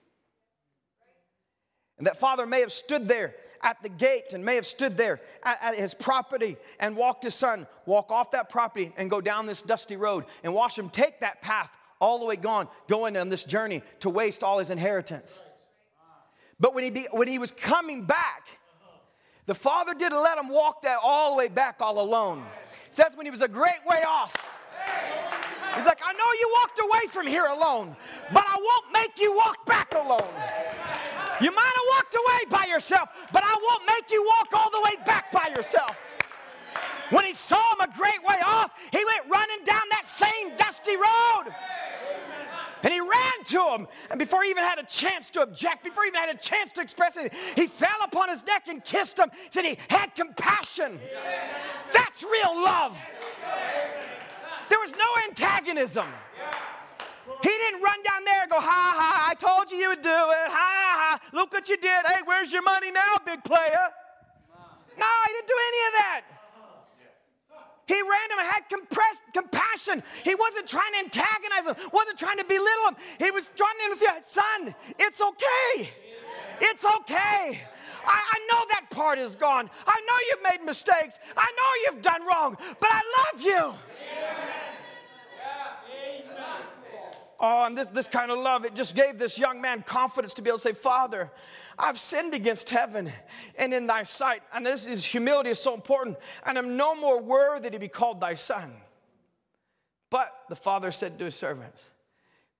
[1.98, 5.20] And that father may have stood there at the gate and may have stood there
[5.42, 9.46] at, at, his property and walked his son walk off that property and go down
[9.46, 11.70] this dusty road and watch him take that path
[12.00, 15.40] all the way gone, going on this journey to waste all his inheritance.
[16.60, 18.46] But when he, be, when he was coming back,
[19.46, 22.44] the father didn't let him walk that all the way back all alone.
[22.90, 24.34] Says when he was a great way off.
[25.74, 27.96] He's like, I know you walked away from here alone,
[28.32, 30.32] but I won't make you walk back alone.
[31.40, 34.80] You might have walked away by yourself, but I won't make you walk all the
[34.80, 35.96] way back by yourself.
[37.10, 40.96] When he saw him a great way off, he went running down that same dusty
[40.96, 41.54] road.
[42.82, 43.88] And he ran to him.
[44.10, 46.72] And before he even had a chance to object, before he even had a chance
[46.72, 49.30] to express anything, he fell upon his neck and kissed him.
[49.50, 51.00] Said he had compassion.
[51.92, 53.02] That's real love.
[54.68, 56.06] There was no antagonism.
[57.42, 60.08] He didn't run down there and go, ha ha, I told you you would do
[60.08, 60.48] it.
[60.48, 62.06] Ha ha, look what you did.
[62.06, 63.90] Hey, where's your money now, big player?
[64.98, 66.35] No, he didn't do any of that.
[67.86, 68.62] He ran him and had
[69.32, 70.02] compassion.
[70.24, 72.96] He wasn't trying to antagonize him, wasn't trying to belittle him.
[73.18, 74.22] He was trying to interfere.
[74.24, 75.90] Son, it's okay.
[76.60, 77.60] It's okay.
[78.04, 79.68] I, I, know that part is gone.
[79.86, 81.18] I know you've made mistakes.
[81.36, 83.74] I know you've done wrong, but I love you.
[87.38, 90.42] Oh, and this, this kind of love, it just gave this young man confidence to
[90.42, 91.30] be able to say, Father,
[91.78, 93.12] I've sinned against heaven
[93.56, 94.42] and in thy sight.
[94.54, 96.16] And this is humility is so important.
[96.46, 98.72] And I'm no more worthy to be called thy son.
[100.08, 101.90] But the father said to his servants,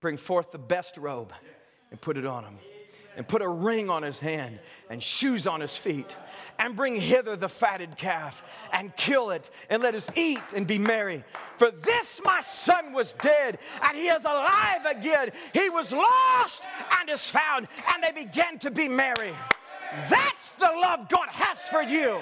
[0.01, 1.33] Bring forth the best robe
[1.91, 2.59] and put it on him
[3.17, 4.59] and put a ring on his hand
[4.91, 6.17] and shoes on his feet,
[6.59, 8.43] and bring hither the fatted calf
[8.73, 11.25] and kill it, and let us eat and be merry.
[11.59, 15.31] For this my son was dead, and he is alive again.
[15.53, 16.63] He was lost
[17.01, 19.35] and is found, and they began to be merry.
[20.09, 22.21] That's the love God has for you.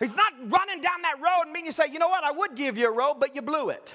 [0.00, 2.56] He's not running down that road and meaning you say, you know what, I would
[2.56, 3.94] give you a robe, but you blew it.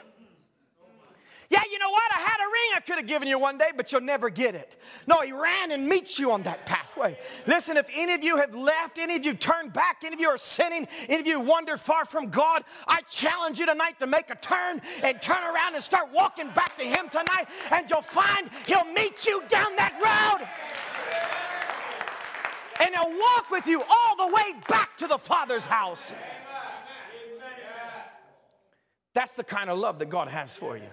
[1.50, 2.04] Yeah, you know what?
[2.16, 4.54] I had a ring I could have given you one day, but you'll never get
[4.54, 4.80] it.
[5.08, 7.18] No, he ran and meets you on that pathway.
[7.48, 10.30] Listen, if any of you have left, any of you turned back, any of you
[10.30, 14.30] are sinning, any of you wandered far from God, I challenge you tonight to make
[14.30, 18.48] a turn and turn around and start walking back to Him tonight, and you'll find
[18.68, 20.48] He'll meet you down that road.
[22.80, 26.12] And He'll walk with you all the way back to the Father's house.
[29.16, 30.84] That's the kind of love that God has for you.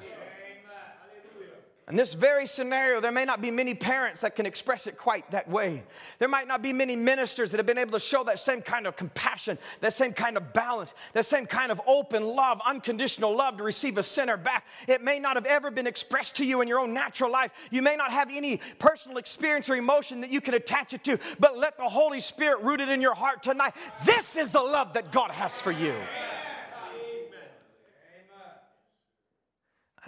[1.89, 5.31] In this very scenario, there may not be many parents that can express it quite
[5.31, 5.85] that way.
[6.19, 8.89] There might not be many ministers that have been able to show that same kind
[8.89, 13.59] of compassion, that same kind of balance, that same kind of open love, unconditional love
[13.59, 14.67] to receive a sinner back.
[14.89, 17.53] It may not have ever been expressed to you in your own natural life.
[17.71, 21.21] You may not have any personal experience or emotion that you can attach it to,
[21.39, 23.75] but let the Holy Spirit root it in your heart tonight.
[24.05, 25.95] This is the love that God has for you.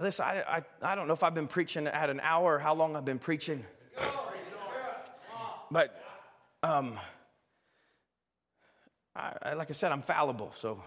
[0.01, 2.74] Listen, I, I, I don't know if I've been preaching at an hour or how
[2.74, 3.64] long I've been preaching.
[5.70, 6.01] But
[6.62, 6.99] um,
[9.14, 10.82] I, I, like I said, I'm fallible, so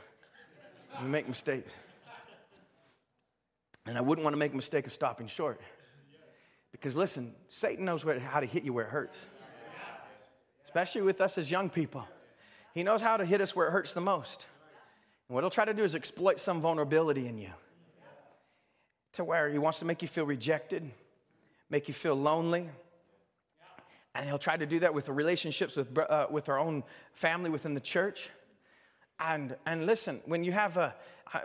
[0.97, 1.70] I make mistakes.
[3.86, 5.59] And I wouldn't want to make a mistake of stopping short.
[6.72, 9.26] Because listen, Satan knows where, how to hit you where it hurts,
[10.64, 12.07] especially with us as young people.
[12.74, 14.47] He knows how to hit us where it hurts the most.
[15.28, 17.49] And what he'll try to do is exploit some vulnerability in you
[19.14, 20.89] to where he wants to make you feel rejected,
[21.70, 22.70] make you feel lonely.
[24.14, 26.84] And he'll try to do that with the relationships with, uh, with our own
[27.14, 28.30] family within the church.
[29.20, 30.95] And, and listen, when you have a,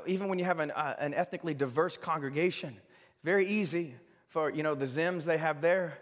[0.06, 3.94] even when you have an, uh, an ethnically diverse congregation, it's very easy
[4.28, 5.98] for, you know, the Zims, they have their,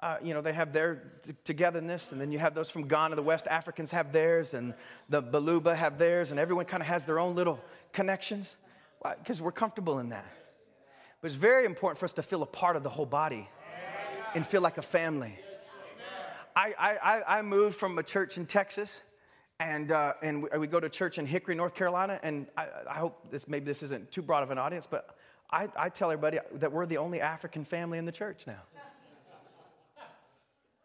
[0.00, 3.14] uh, you know, they have their t- togetherness, and then you have those from Ghana,
[3.14, 4.74] the West Africans have theirs, and
[5.08, 7.60] the Baluba have theirs, and everyone kind of has their own little
[7.92, 8.56] connections
[9.18, 10.26] because we're comfortable in that.
[11.20, 13.48] But it's very important for us to feel a part of the whole body
[14.34, 15.34] and feel like a family.
[16.54, 19.00] I, I, I moved from a church in Texas,
[19.60, 22.18] and, uh, and we, go to church in Hickory, North Carolina.
[22.22, 25.16] And I, I hope this maybe this isn't too broad of an audience, but
[25.50, 28.62] I, I tell everybody that we're the only African family in the church now.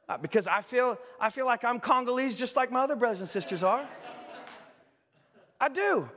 [0.09, 3.29] Uh, because I feel, I feel like I'm Congolese just like my other brothers and
[3.29, 3.87] sisters are.
[5.59, 6.09] I do.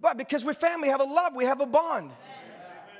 [0.00, 2.10] But because we're family, we have a love, we have a bond.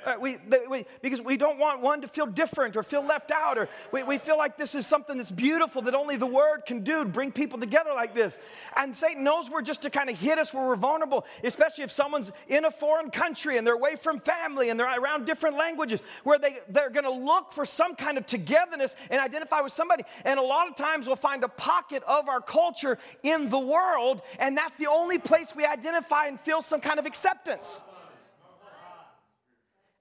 [0.05, 0.37] Uh, we,
[0.69, 4.03] we, because we don't want one to feel different or feel left out, or we,
[4.03, 7.09] we feel like this is something that's beautiful that only the Word can do to
[7.09, 8.37] bring people together like this.
[8.75, 11.91] And Satan knows we're just to kind of hit us where we're vulnerable, especially if
[11.91, 16.01] someone's in a foreign country and they're away from family and they're around different languages,
[16.23, 20.03] where they, they're going to look for some kind of togetherness and identify with somebody.
[20.25, 24.21] And a lot of times we'll find a pocket of our culture in the world,
[24.39, 27.81] and that's the only place we identify and feel some kind of acceptance.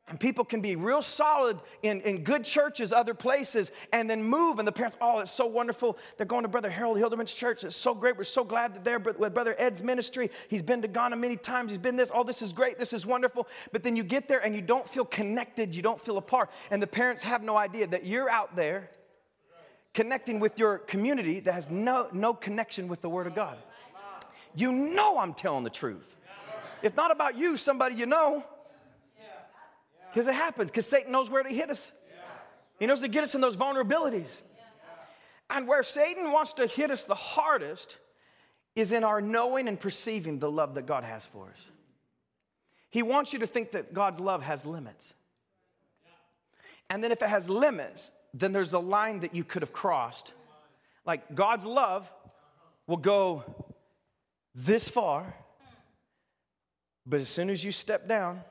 [0.08, 4.58] And people can be real solid in, in good churches, other places, and then move.
[4.58, 5.96] And the parents, oh, it's so wonderful.
[6.16, 7.62] They're going to Brother Harold Hilderman's church.
[7.62, 8.16] It's so great.
[8.16, 10.30] We're so glad that they're with Brother Ed's ministry.
[10.48, 11.70] He's been to Ghana many times.
[11.70, 12.10] He's been this.
[12.12, 12.78] Oh, this is great.
[12.78, 13.46] This is wonderful.
[13.70, 15.74] But then you get there and you don't feel connected.
[15.74, 16.50] You don't feel a part.
[16.70, 18.90] And the parents have no idea that you're out there
[19.94, 23.56] connecting with your community that has no, no connection with the Word of God.
[24.54, 26.16] You know I'm telling the truth.
[26.82, 28.44] If not about you, somebody you know.
[30.12, 31.90] Because it happens, because Satan knows where to hit us.
[32.78, 34.42] He knows to get us in those vulnerabilities.
[35.48, 37.96] And where Satan wants to hit us the hardest
[38.74, 41.70] is in our knowing and perceiving the love that God has for us.
[42.90, 45.14] He wants you to think that God's love has limits.
[46.90, 50.32] And then if it has limits, then there's a line that you could have crossed.
[51.06, 52.10] Like God's love
[52.86, 53.44] will go
[54.54, 55.34] this far,
[57.06, 58.42] but as soon as you step down,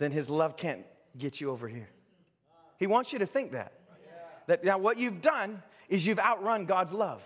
[0.00, 0.84] then his love can't
[1.16, 1.88] get you over here.
[2.78, 3.74] He wants you to think that.
[4.46, 7.22] That now what you've done is you've outrun God's love.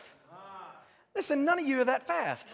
[1.14, 2.52] Listen, none of you are that fast.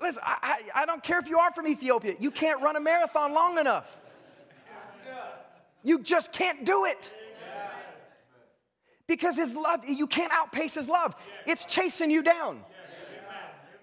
[0.00, 2.80] Listen, I, I, I, don't care if you are from Ethiopia, you can't run a
[2.80, 3.98] marathon long enough.
[5.82, 7.14] You just can't do it.
[9.06, 11.14] Because his love, you can't outpace his love.
[11.46, 12.60] It's chasing you down.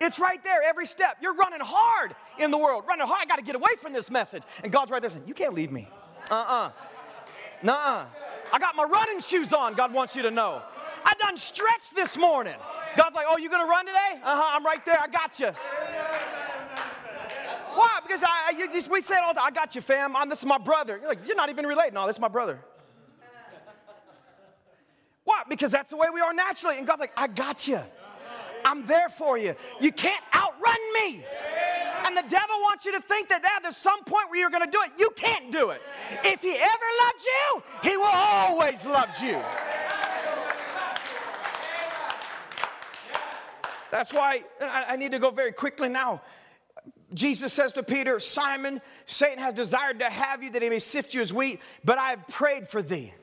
[0.02, 1.18] It's right there every step.
[1.22, 3.20] You're running hard in the world, running hard.
[3.22, 4.42] I got to get away from this message.
[4.64, 5.88] And God's right there saying, You can't leave me.
[6.30, 6.54] Uh uh-uh.
[6.54, 6.72] uh.
[7.64, 8.06] Nuh
[8.54, 10.64] I got my running shoes on, God wants you to know.
[11.06, 12.56] I done stretched this morning.
[12.98, 14.20] God's like, Oh, you going to run today?
[14.24, 14.58] Uh huh.
[14.58, 14.98] I'm right there.
[15.00, 15.52] I got you.
[17.76, 18.00] Why?
[18.02, 20.16] Because I, you just, we say it all the time, I got you, fam.
[20.16, 20.98] I'm, this is my brother.
[20.98, 21.94] You're like, you're not even related.
[21.94, 22.60] No, this is my brother.
[25.24, 25.44] Why?
[25.48, 26.80] Because that's the way we are naturally.
[26.80, 27.82] And God's like, I got you.
[28.72, 29.54] I'm there for you.
[29.82, 31.26] You can't outrun me.
[32.06, 34.72] And the devil wants you to think that there's some point where you're going to
[34.72, 34.92] do it.
[34.98, 35.82] You can't do it.
[36.24, 39.42] If he ever loved you, he will always love you.
[43.92, 46.22] That's why I need to go very quickly now.
[47.14, 51.14] Jesus says to Peter, Simon, Satan has desired to have you that he may sift
[51.14, 53.14] you as wheat, but I have prayed for thee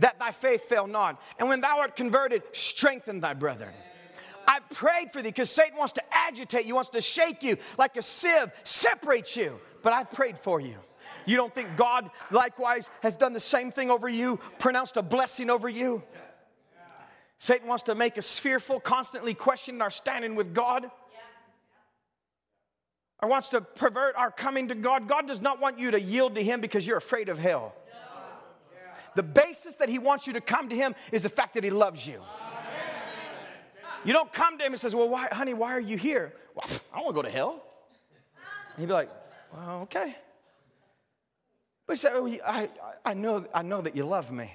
[0.00, 1.18] that thy faith fail not.
[1.38, 3.72] And when thou art converted, strengthen thy brethren.
[4.46, 7.96] I prayed for thee because Satan wants to agitate you, wants to shake you like
[7.96, 9.58] a sieve, separate you.
[9.82, 10.76] But I've prayed for you.
[11.24, 15.50] You don't think God likewise has done the same thing over you, pronounced a blessing
[15.50, 16.02] over you?
[17.38, 20.90] Satan wants to make us fearful, constantly questioning our standing with God
[23.22, 25.08] or wants to pervert our coming to God.
[25.08, 27.74] God does not want you to yield to Him because you're afraid of hell.
[29.14, 31.70] The basis that He wants you to come to Him is the fact that He
[31.70, 32.20] loves you.
[34.04, 36.68] You don't come to Him and says, "Well, why, honey, why are you here?" Well,
[36.92, 37.62] I want to go to hell.
[38.74, 39.10] And he'd be like,
[39.52, 40.16] "Well, okay."
[41.86, 42.68] But he said, I,
[43.04, 44.52] I, know, I know that you love me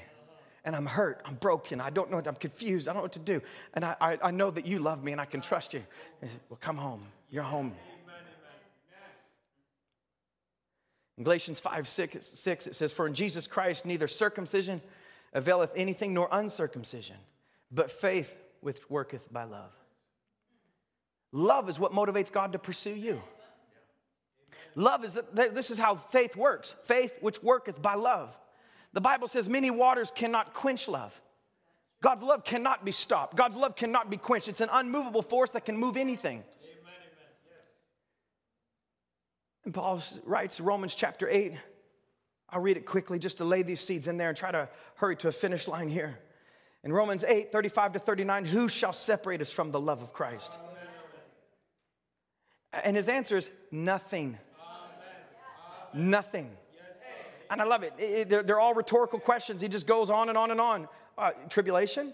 [0.63, 3.13] and I'm hurt, I'm broken, I don't know, what I'm confused, I don't know what
[3.13, 3.41] to do.
[3.73, 5.81] And I, I, I know that you love me and I can trust you.
[6.19, 7.07] Said, well, come home.
[7.29, 7.73] You're home.
[11.17, 14.81] In Galatians 5 6, 6, it says, For in Jesus Christ neither circumcision
[15.33, 17.15] availeth anything nor uncircumcision,
[17.71, 19.71] but faith which worketh by love.
[21.31, 23.21] Love is what motivates God to pursue you.
[24.75, 28.35] Love is, the, this is how faith works faith which worketh by love.
[28.93, 31.19] The Bible says many waters cannot quench love.
[32.01, 33.37] God's love cannot be stopped.
[33.37, 34.47] God's love cannot be quenched.
[34.47, 36.43] It's an unmovable force that can move anything.
[39.63, 41.53] And Paul writes Romans chapter 8.
[42.49, 45.15] I'll read it quickly just to lay these seeds in there and try to hurry
[45.17, 46.17] to a finish line here.
[46.83, 50.57] In Romans 8, 35 to 39, who shall separate us from the love of Christ?
[52.73, 54.37] And his answer is nothing.
[55.93, 56.49] Nothing.
[57.49, 57.93] And I love it.
[57.99, 59.61] it they're, they're, all rhetorical questions.
[59.61, 60.87] He just goes on and on and on.
[61.17, 62.13] Uh, tribulation,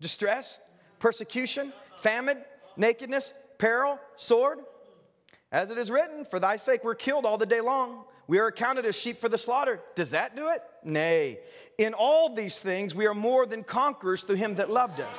[0.00, 0.58] distress,
[0.98, 2.38] persecution, famine,
[2.76, 4.58] nakedness, peril, sword.
[5.50, 8.04] As it is written, For thy sake we're killed all the day long.
[8.26, 9.80] We are accounted as sheep for the slaughter.
[9.94, 10.62] Does that do it?
[10.82, 11.40] Nay.
[11.78, 15.18] In all these things, we are more than conquerors through him that loved us.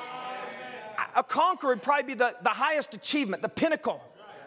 [1.14, 4.02] A conqueror would probably be the, the highest achievement, the pinnacle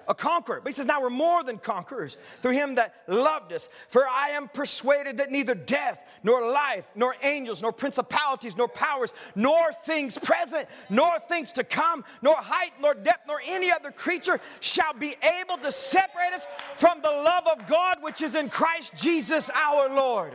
[0.10, 0.60] a conqueror.
[0.62, 3.70] But he says, Now we're more than conquerors through him that loved us.
[3.88, 9.14] For I am persuaded that neither death, nor life, nor angels, nor principalities, nor powers,
[9.36, 14.42] nor things present, nor things to come, nor height, nor depth, nor any other creature
[14.60, 16.46] shall be able to separate us
[16.76, 20.34] from the love of God which is in Christ Jesus our Lord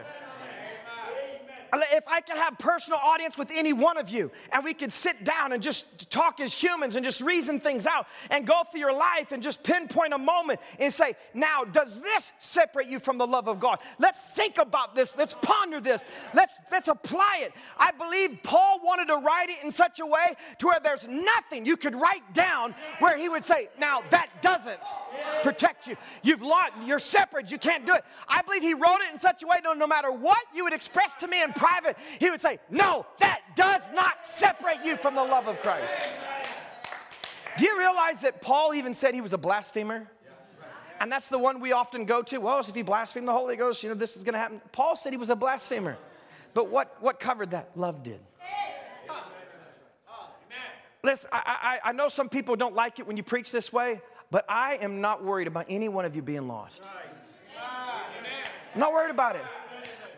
[1.93, 5.25] if I could have personal audience with any one of you and we could sit
[5.25, 8.93] down and just talk as humans and just reason things out and go through your
[8.93, 13.27] life and just pinpoint a moment and say, now, does this separate you from the
[13.27, 13.79] love of God?
[13.99, 15.17] Let's think about this.
[15.17, 16.05] Let's ponder this.
[16.35, 17.53] Let's, let's apply it.
[17.79, 21.67] I believe Paul wanted to write it in such a way to where there's nothing
[21.67, 24.81] you could write down where he would say, now that doesn't
[25.43, 25.97] protect you.
[26.23, 28.05] You've lost, you're separate, you can't do it.
[28.29, 30.73] I believe he wrote it in such a way that no matter what you would
[30.73, 35.15] express to me in private, he would say, No, that does not separate you from
[35.15, 35.95] the love of Christ.
[37.57, 40.09] Do you realize that Paul even said he was a blasphemer?
[41.01, 42.39] And that's the one we often go to.
[42.39, 44.61] Well, if he blasphemed the Holy Ghost, you know, this is going to happen.
[44.73, 45.97] Paul said he was a blasphemer.
[46.53, 47.71] But what, what covered that?
[47.75, 48.21] Love did.
[51.03, 54.01] Listen, I, I, I know some people don't like it when you preach this way,
[54.31, 56.83] but I am not worried about any one of you being lost.
[58.75, 59.45] Not worried about it.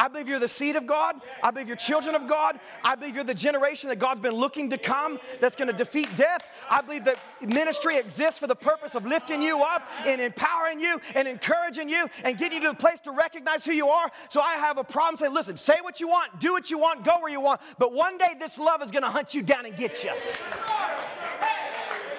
[0.06, 1.16] I believe you're the seed of God.
[1.42, 2.60] I believe you're children of God.
[2.84, 6.14] I believe you're the generation that God's been looking to come that's going to defeat
[6.14, 6.48] death.
[6.70, 11.00] I believe that ministry exists for the purpose of lifting you up and empowering you
[11.16, 14.08] and encouraging you and getting you to the place to recognize who you are.
[14.28, 17.02] So I have a problem saying, listen, say what you want, do what you want,
[17.02, 17.60] go where you want.
[17.76, 20.12] But one day this love is going to hunt you down and get you.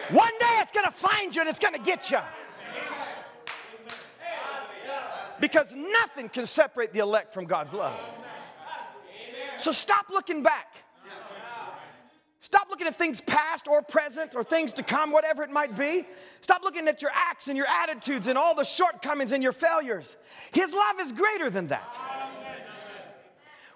[0.09, 2.19] One day it's going to find you and it's going to get you
[5.39, 7.99] because nothing can separate the elect from God's love.
[9.57, 10.73] So stop looking back.
[12.39, 16.05] Stop looking at things past or present or things to come, whatever it might be.
[16.41, 20.15] Stop looking at your acts and your attitudes and all the shortcomings and your failures.
[20.53, 21.99] His love is greater than that.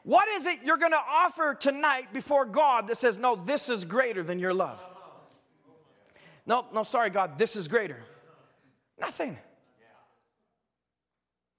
[0.04, 3.84] What is it you're going to offer tonight before God that says, no, this is
[3.84, 4.82] greater than your love?
[6.46, 8.00] No, no, sorry, God, this is greater.
[9.00, 9.38] Nothing.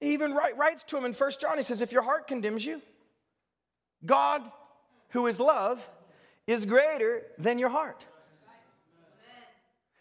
[0.02, 2.66] He even write, writes to him in First John, he says, if your heart condemns
[2.66, 2.82] you,
[4.04, 4.42] God,
[5.10, 5.88] who is love,
[6.44, 8.04] is greater than your heart.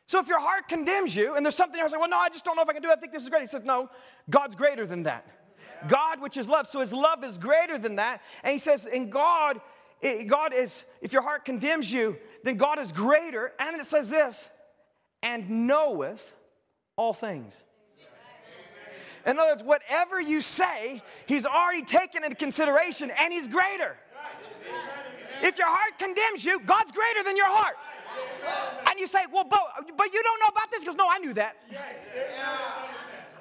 [0.08, 2.44] So if your heart condemns you and there's something else, like, well, no, I just
[2.44, 2.94] don't know if I can do it.
[2.94, 3.42] I think this is great.
[3.42, 3.92] He says, no,
[4.28, 5.24] God's greater than that.
[5.88, 6.66] God, which is love.
[6.66, 8.24] So his love is greater than that.
[8.44, 9.62] And he says, in God,
[10.26, 13.54] God is, if your heart condemns you, then God is greater.
[13.60, 14.50] And it says this,
[15.22, 16.34] and knoweth
[16.96, 17.62] all things.
[19.26, 23.96] In other words, whatever you say, he's already taken into consideration and he's greater.
[25.44, 27.76] If your heart condemns you, God's greater than your heart.
[28.90, 29.62] And you say, well, but,
[29.96, 30.82] but you don't know about this.
[30.82, 31.56] He goes, no, I knew that.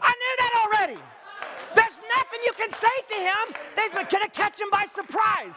[0.03, 1.01] I knew that already.
[1.75, 5.55] There's nothing you can say to him that's going to catch him by surprise.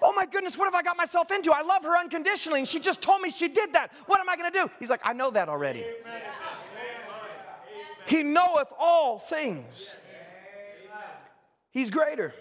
[0.00, 1.52] Oh my goodness, what have I got myself into?
[1.52, 3.90] I love her unconditionally, and she just told me she did that.
[4.06, 4.70] What am I going to do?
[4.78, 5.84] He's like, I know that already.
[8.08, 9.90] He knoweth all things.
[11.70, 12.32] He's greater.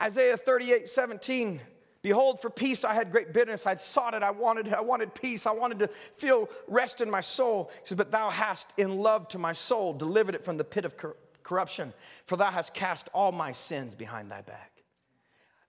[0.00, 1.60] Isaiah 38 17.
[2.00, 3.66] Behold, for peace I had great bitterness.
[3.66, 4.22] I sought it.
[4.22, 4.72] I wanted it.
[4.72, 5.44] I wanted peace.
[5.46, 7.70] I wanted to feel rest in my soul.
[7.82, 10.84] He says, But thou hast in love to my soul delivered it from the pit
[10.84, 11.92] of cor- corruption,
[12.24, 14.72] for thou hast cast all my sins behind thy back.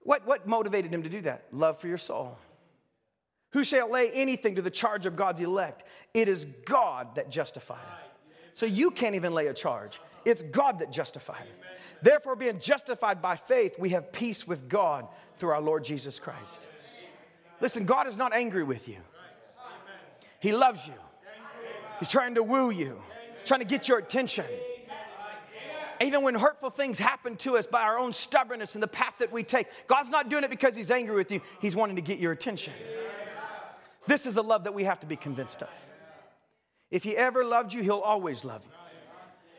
[0.01, 1.45] What, what motivated him to do that?
[1.51, 2.37] Love for your soul.
[3.51, 5.83] Who shall lay anything to the charge of God's elect?
[6.13, 7.79] It is God that justifies.
[8.53, 9.99] So you can't even lay a charge.
[10.25, 11.47] It's God that justifies.
[12.01, 16.67] Therefore, being justified by faith, we have peace with God through our Lord Jesus Christ.
[17.61, 18.97] Listen, God is not angry with you,
[20.39, 20.93] He loves you.
[21.99, 23.01] He's trying to woo you,
[23.43, 24.45] trying to get your attention.
[26.01, 29.33] Even when hurtful things happen to us by our own stubbornness and the path that
[29.33, 31.41] we take, God's not doing it because He's angry with you.
[31.59, 32.73] He's wanting to get your attention.
[34.07, 35.69] This is a love that we have to be convinced of.
[36.91, 38.71] If He ever loved you, He'll always love you.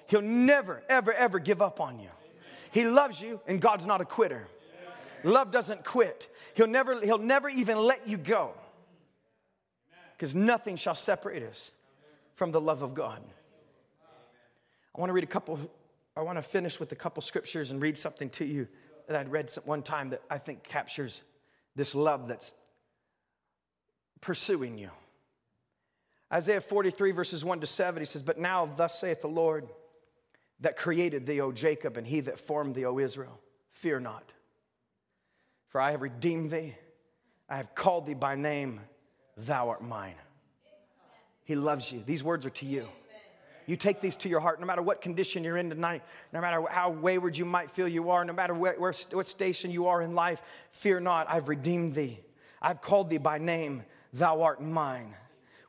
[0.07, 2.09] He'll never, ever, ever give up on you.
[2.72, 4.49] He loves you, and God's not a quitter.
[5.22, 6.28] Love doesn't quit.
[6.55, 8.53] He'll never, he'll never even let you go.
[10.16, 11.70] Because nothing shall separate us
[12.34, 13.22] from the love of God.
[14.95, 15.59] I want to read a couple,
[16.16, 18.66] I want to finish with a couple scriptures and read something to you
[19.07, 21.22] that I'd read one time that I think captures
[21.76, 22.55] this love that's
[24.21, 24.91] pursuing you.
[26.33, 29.68] Isaiah 43, verses 1 to 7, he says, But now, thus saith the Lord,
[30.61, 33.41] that created thee, O Jacob, and he that formed thee, O Israel.
[33.73, 34.33] Fear not,
[35.68, 36.75] for I have redeemed thee.
[37.49, 38.81] I have called thee by name.
[39.37, 40.14] Thou art mine.
[41.45, 42.03] He loves you.
[42.05, 42.87] These words are to you.
[43.66, 46.03] You take these to your heart, no matter what condition you're in tonight,
[46.33, 49.71] no matter how wayward you might feel you are, no matter where, where, what station
[49.71, 50.43] you are in life,
[50.73, 51.31] fear not.
[51.31, 52.21] I've redeemed thee.
[52.61, 53.85] I've called thee by name.
[54.13, 55.15] Thou art mine.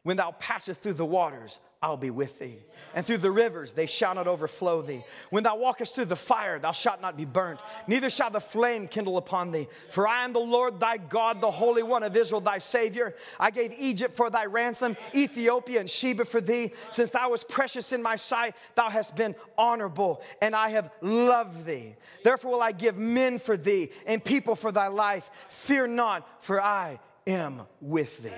[0.03, 2.57] When thou passest through the waters, I'll be with thee.
[2.95, 5.03] And through the rivers, they shall not overflow thee.
[5.29, 8.87] When thou walkest through the fire, thou shalt not be burnt, neither shall the flame
[8.87, 9.67] kindle upon thee.
[9.89, 13.15] For I am the Lord thy God, the Holy One of Israel, thy Savior.
[13.39, 16.71] I gave Egypt for thy ransom, Ethiopia and Sheba for thee.
[16.89, 21.65] Since thou wast precious in my sight, thou hast been honorable, and I have loved
[21.65, 21.95] thee.
[22.23, 25.29] Therefore will I give men for thee, and people for thy life.
[25.49, 28.29] Fear not, for I am with thee.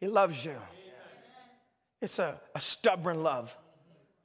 [0.00, 0.56] He loves you.
[2.00, 3.56] It's a, a stubborn love,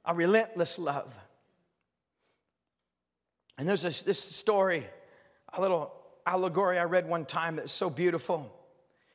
[0.04, 1.12] a relentless love.
[3.58, 4.86] And there's this, this story,
[5.52, 5.92] a little
[6.26, 8.52] allegory I read one time that's so beautiful.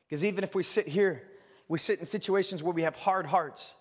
[0.08, 1.22] Because even if we sit here,
[1.68, 3.74] we sit in situations where we have hard hearts,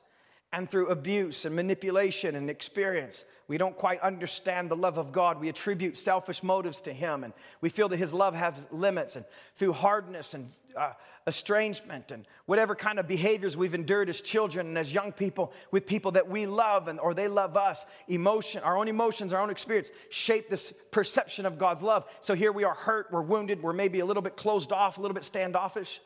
[0.51, 5.39] and through abuse and manipulation and experience, we don't quite understand the love of God.
[5.39, 9.15] We attribute selfish motives to Him, and we feel that His love has limits.
[9.15, 10.93] And through hardness and uh,
[11.27, 15.85] estrangement and whatever kind of behaviors we've endured as children and as young people with
[15.85, 19.49] people that we love and or they love us emotion our own emotions our own
[19.49, 23.73] experience shape this perception of god's love so here we are hurt we're wounded we're
[23.73, 26.01] maybe a little bit closed off a little bit standoffish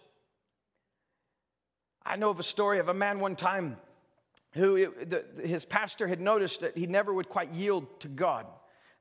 [2.05, 3.77] i know of a story of a man one time
[4.53, 8.45] who the, his pastor had noticed that he never would quite yield to god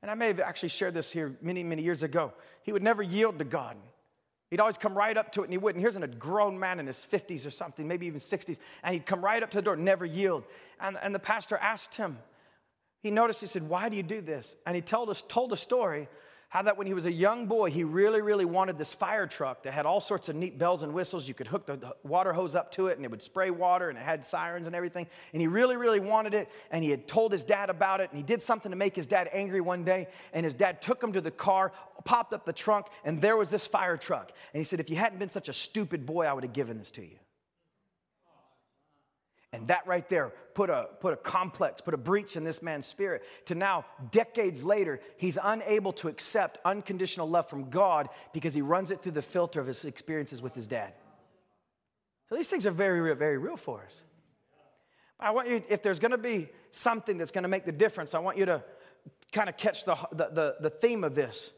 [0.01, 3.03] and i may have actually shared this here many many years ago he would never
[3.03, 3.77] yield to god
[4.53, 5.81] He'd always come right up to it and he wouldn't.
[5.81, 9.25] Here's a grown man in his 50s or something, maybe even 60s, and he'd come
[9.25, 10.43] right up to the door, never yield.
[10.79, 12.19] And, and the pastor asked him,
[13.01, 14.55] he noticed, he said, Why do you do this?
[14.67, 16.07] And he told us, told a story
[16.53, 19.63] how that when he was a young boy, he really, really wanted this fire truck
[19.63, 21.27] that had all sorts of neat bells and whistles.
[21.27, 23.97] You could hook the water hose up to it and it would spray water and
[23.97, 25.07] it had sirens and everything.
[25.33, 26.51] And he really, really wanted it.
[26.69, 28.11] And he had told his dad about it.
[28.11, 30.09] And he did something to make his dad angry one day.
[30.31, 31.71] And his dad took him to the car,
[32.05, 34.31] popped up the trunk, and there was this fire truck.
[34.53, 36.77] And he said, If you hadn't been such a stupid boy, I would have given
[36.77, 37.17] this to you.
[39.53, 42.87] And that right there put a, put a complex, put a breach in this man's
[42.87, 48.63] spirit to now, decades later, he's unable to accept unconditional love from God because he
[48.63, 50.93] runs it through the filter of his experiences with his dad.
[52.29, 54.03] So these things are very, real, very real for us.
[55.19, 58.39] I want you, if there's gonna be something that's gonna make the difference, I want
[58.39, 58.63] you to
[59.31, 61.51] kind of catch the, the, the, the theme of this.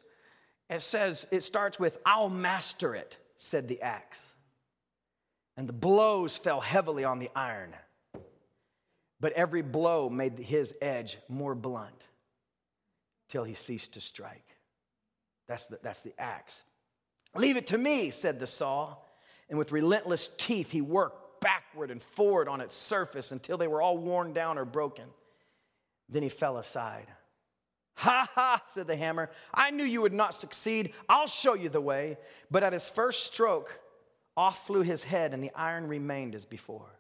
[0.70, 4.36] It says, it starts with, I'll master it, said the axe.
[5.56, 7.74] And the blows fell heavily on the iron
[9.26, 12.06] but every blow made his edge more blunt
[13.28, 14.46] till he ceased to strike.
[15.48, 16.62] That's the, that's the axe.
[17.34, 18.98] Leave it to me, said the saw.
[19.50, 23.82] And with relentless teeth, he worked backward and forward on its surface until they were
[23.82, 25.06] all worn down or broken.
[26.08, 27.08] Then he fell aside.
[27.96, 29.32] Ha ha, said the hammer.
[29.52, 30.94] I knew you would not succeed.
[31.10, 32.18] I'll show you the way.
[32.52, 33.80] But at his first stroke,
[34.38, 37.00] off flew his head, and the iron remained as before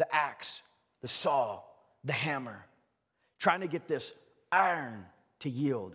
[0.00, 0.62] the axe,
[1.02, 1.60] the saw,
[2.04, 2.64] the hammer,
[3.38, 4.12] trying to get this
[4.50, 5.04] iron
[5.40, 5.94] to yield.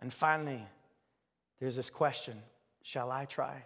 [0.00, 0.66] And finally,
[1.60, 2.42] there's this question
[2.82, 3.62] Shall I try?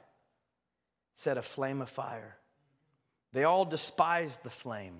[1.16, 2.36] Set a flame of fire.
[3.32, 4.98] They all despised the flame,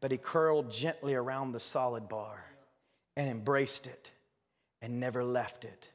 [0.00, 2.44] but he curled gently around the solid bar
[3.14, 4.10] and embraced it
[4.80, 5.88] and never left it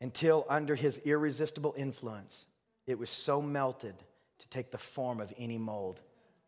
[0.00, 2.46] until, under his irresistible influence,
[2.86, 3.96] it was so melted
[4.38, 6.00] to take the form of any mold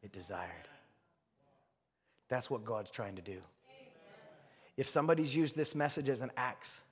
[0.02, 0.68] it desired.
[2.28, 3.38] That's what God's trying to do.
[4.76, 6.82] If somebody's used this message as an axe,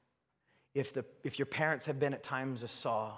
[0.74, 3.14] if, the, if your parents have been at times a saw,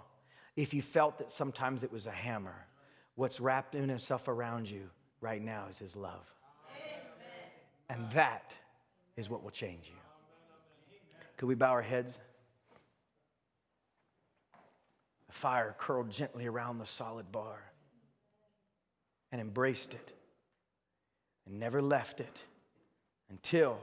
[0.54, 2.66] if you felt that sometimes it was a hammer,
[3.14, 4.90] what's wrapped in itself around you
[5.20, 6.24] right now is His love.
[7.88, 8.54] And that
[9.16, 9.98] is what will change you.
[11.36, 12.20] Could we bow our heads?
[15.26, 17.69] The fire curled gently around the solid bar
[19.32, 20.12] and embraced it
[21.46, 22.42] and never left it
[23.30, 23.78] until,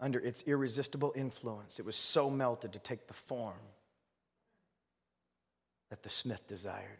[0.00, 3.54] under its irresistible influence, it was so melted to take the form
[5.90, 6.98] that the smith desired.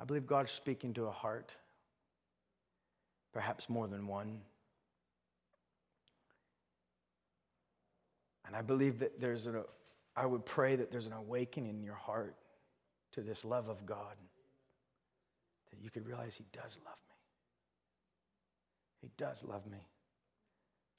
[0.00, 1.54] I believe God's speaking to a heart,
[3.32, 4.40] perhaps more than one.
[8.46, 9.64] And I believe that there's a,
[10.16, 12.34] I would pray that there's an awakening in your heart
[13.12, 14.16] to this love of God,
[15.70, 17.16] that you could realize He does love me.
[19.02, 19.88] He does love me.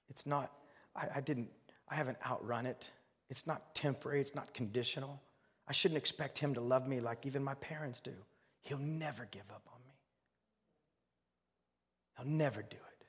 [0.09, 0.51] It's not,
[0.95, 1.49] I, I didn't,
[1.89, 2.89] I haven't outrun it.
[3.29, 5.21] It's not temporary, it's not conditional.
[5.67, 8.13] I shouldn't expect Him to love me like even my parents do.
[8.61, 9.93] He'll never give up on me,
[12.17, 13.05] He'll never do it.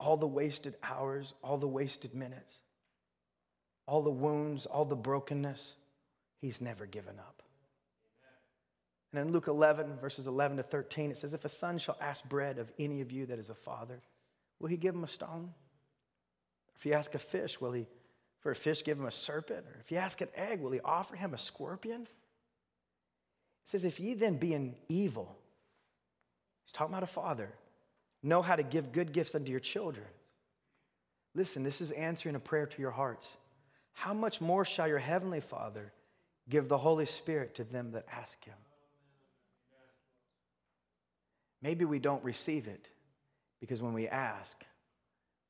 [0.00, 2.52] All the wasted hours, all the wasted minutes,
[3.86, 5.74] all the wounds, all the brokenness,
[6.40, 7.42] He's never given up.
[9.12, 12.28] And in Luke 11, verses 11 to 13, it says, If a son shall ask
[12.28, 14.00] bread of any of you that is a father,
[14.58, 15.54] will he give him a stone?
[16.76, 17.86] If you ask a fish, will he,
[18.40, 19.64] for a fish, give him a serpent?
[19.66, 22.02] Or if you ask an egg, will he offer him a scorpion?
[22.02, 22.08] It
[23.64, 25.36] says, If ye then, being evil,
[26.64, 27.50] he's talking about a father,
[28.22, 30.06] know how to give good gifts unto your children.
[31.34, 33.36] Listen, this is answering a prayer to your hearts.
[33.92, 35.92] How much more shall your heavenly Father?
[36.48, 38.54] Give the Holy Spirit to them that ask Him.
[41.60, 42.88] Maybe we don't receive it
[43.60, 44.64] because when we ask,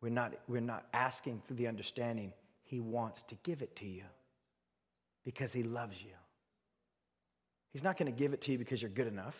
[0.01, 2.33] we're not, we're not asking through the understanding
[2.65, 4.05] He wants to give it to you
[5.25, 6.15] because He loves you.
[7.73, 9.37] He's not going to give it to you because you're good enough.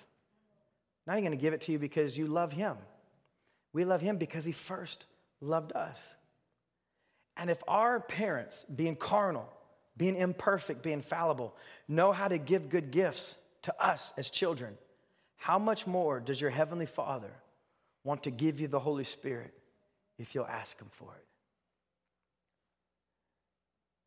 [1.07, 2.77] Not even going to give it to you because you love Him.
[3.73, 5.07] We love Him because He first
[5.41, 6.15] loved us.
[7.37, 9.49] And if our parents, being carnal,
[9.99, 11.55] being imperfect, being fallible,
[11.89, 14.79] know how to give good gifts to us as children,
[15.37, 17.31] how much more does your Heavenly Father
[18.05, 19.53] want to give you the Holy Spirit
[20.19, 21.11] if you'll ask Him for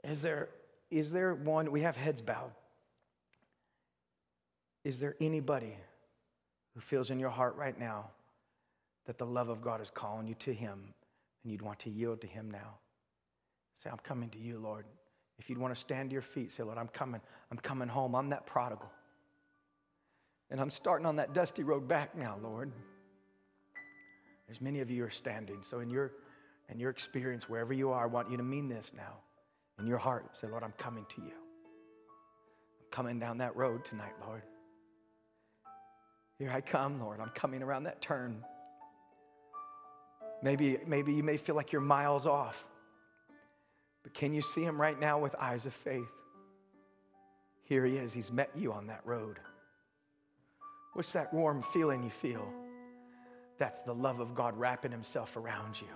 [0.03, 0.09] it?
[0.09, 0.49] Is there,
[0.89, 2.51] is there one, we have heads bowed.
[4.83, 5.75] Is there anybody
[6.73, 8.09] who feels in your heart right now
[9.05, 10.93] that the love of God is calling you to Him
[11.43, 12.77] and you'd want to yield to Him now?
[13.83, 14.85] Say, I'm coming to you, Lord.
[15.41, 17.19] If you'd want to stand to your feet, say, Lord, I'm coming.
[17.49, 18.13] I'm coming home.
[18.13, 18.91] I'm that prodigal.
[20.51, 22.71] And I'm starting on that dusty road back now, Lord.
[24.45, 25.63] There's many of you are standing.
[25.63, 26.11] So in your
[26.69, 29.15] in your experience, wherever you are, I want you to mean this now.
[29.79, 31.31] In your heart, say, Lord, I'm coming to you.
[31.31, 34.43] I'm coming down that road tonight, Lord.
[36.37, 37.19] Here I come, Lord.
[37.19, 38.43] I'm coming around that turn.
[40.43, 42.63] Maybe, maybe you may feel like you're miles off.
[44.03, 46.09] But can you see him right now with eyes of faith?
[47.63, 48.13] Here he is.
[48.13, 49.39] He's met you on that road.
[50.93, 52.47] What's that warm feeling you feel?
[53.57, 55.87] That's the love of God wrapping himself around you.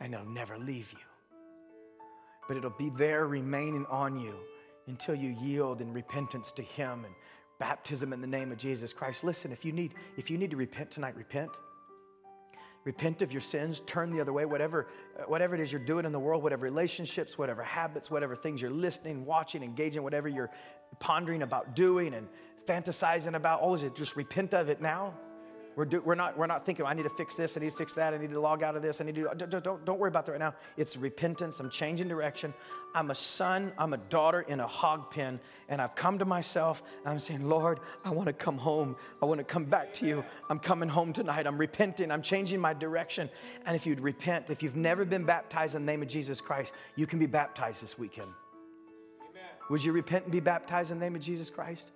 [0.00, 1.36] And he'll never leave you.
[2.46, 4.34] But it'll be there remaining on you
[4.86, 7.14] until you yield in repentance to him and
[7.58, 9.24] baptism in the name of Jesus Christ.
[9.24, 11.50] Listen, if you need if you need to repent tonight, repent
[12.84, 14.88] repent of your sins, turn the other way, whatever,
[15.18, 18.60] uh, whatever it is you're doing in the world, whatever relationships, whatever habits, whatever things
[18.60, 20.50] you're listening, watching, engaging, whatever you're
[20.98, 22.28] pondering about doing and
[22.66, 25.14] fantasizing about, all of it, just repent of it now
[25.76, 27.76] we're, do, we're, not, we're not thinking, I need to fix this, I need to
[27.76, 29.98] fix that, I need to log out of this, I need to, don't, don't, don't
[29.98, 30.54] worry about that right now.
[30.76, 32.54] It's repentance, I'm changing direction.
[32.94, 36.82] I'm a son, I'm a daughter in a hog pen, and I've come to myself,
[37.04, 38.96] I'm saying, Lord, I want to come home.
[39.20, 40.24] I want to come back to you.
[40.48, 41.46] I'm coming home tonight.
[41.46, 43.28] I'm repenting, I'm changing my direction.
[43.66, 46.72] And if you'd repent, if you've never been baptized in the name of Jesus Christ,
[46.94, 48.30] you can be baptized this weekend.
[49.20, 49.42] Amen.
[49.70, 51.90] Would you repent and be baptized in the name of Jesus Christ?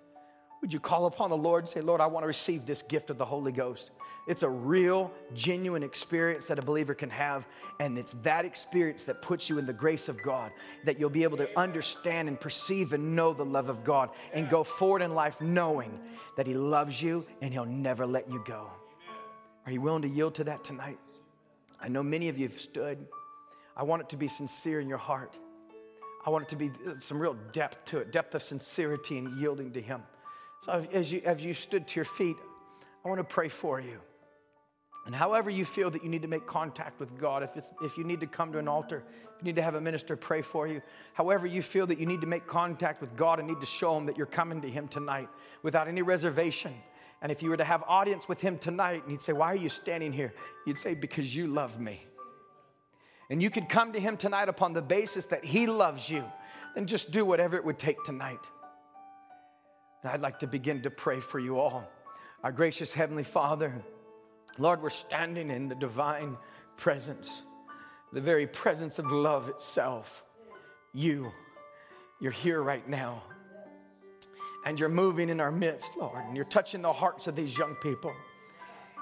[0.61, 3.09] Would you call upon the Lord and say, Lord, I want to receive this gift
[3.09, 3.91] of the Holy Ghost?
[4.27, 7.47] It's a real, genuine experience that a believer can have.
[7.79, 10.51] And it's that experience that puts you in the grace of God,
[10.83, 14.49] that you'll be able to understand and perceive and know the love of God and
[14.49, 15.97] go forward in life knowing
[16.35, 18.69] that He loves you and He'll never let you go.
[19.65, 20.99] Are you willing to yield to that tonight?
[21.81, 23.07] I know many of you have stood.
[23.77, 25.37] I want it to be sincere in your heart.
[26.25, 29.39] I want it to be uh, some real depth to it, depth of sincerity and
[29.39, 30.03] yielding to Him.
[30.65, 32.35] So as you, as you stood to your feet,
[33.03, 33.99] I want to pray for you.
[35.05, 38.03] And however you feel that you need to make contact with God, if, if you
[38.03, 40.67] need to come to an altar, if you need to have a minister pray for
[40.67, 40.81] you,
[41.13, 43.97] however you feel that you need to make contact with God and need to show
[43.97, 45.29] Him that you're coming to Him tonight
[45.63, 46.73] without any reservation.
[47.21, 49.57] And if you were to have audience with Him tonight and He'd say, Why are
[49.57, 50.33] you standing here?
[50.67, 52.01] You'd say, Because you love me.
[53.29, 56.25] And you could come to Him tonight upon the basis that He loves you.
[56.75, 58.39] Then just do whatever it would take tonight.
[60.01, 61.83] And I'd like to begin to pray for you all.
[62.43, 63.73] Our gracious Heavenly Father,
[64.57, 66.37] Lord, we're standing in the divine
[66.77, 67.41] presence,
[68.13, 70.23] the very presence of love itself.
[70.93, 71.31] You,
[72.21, 73.23] you're here right now.
[74.65, 77.75] And you're moving in our midst, Lord, and you're touching the hearts of these young
[77.75, 78.13] people.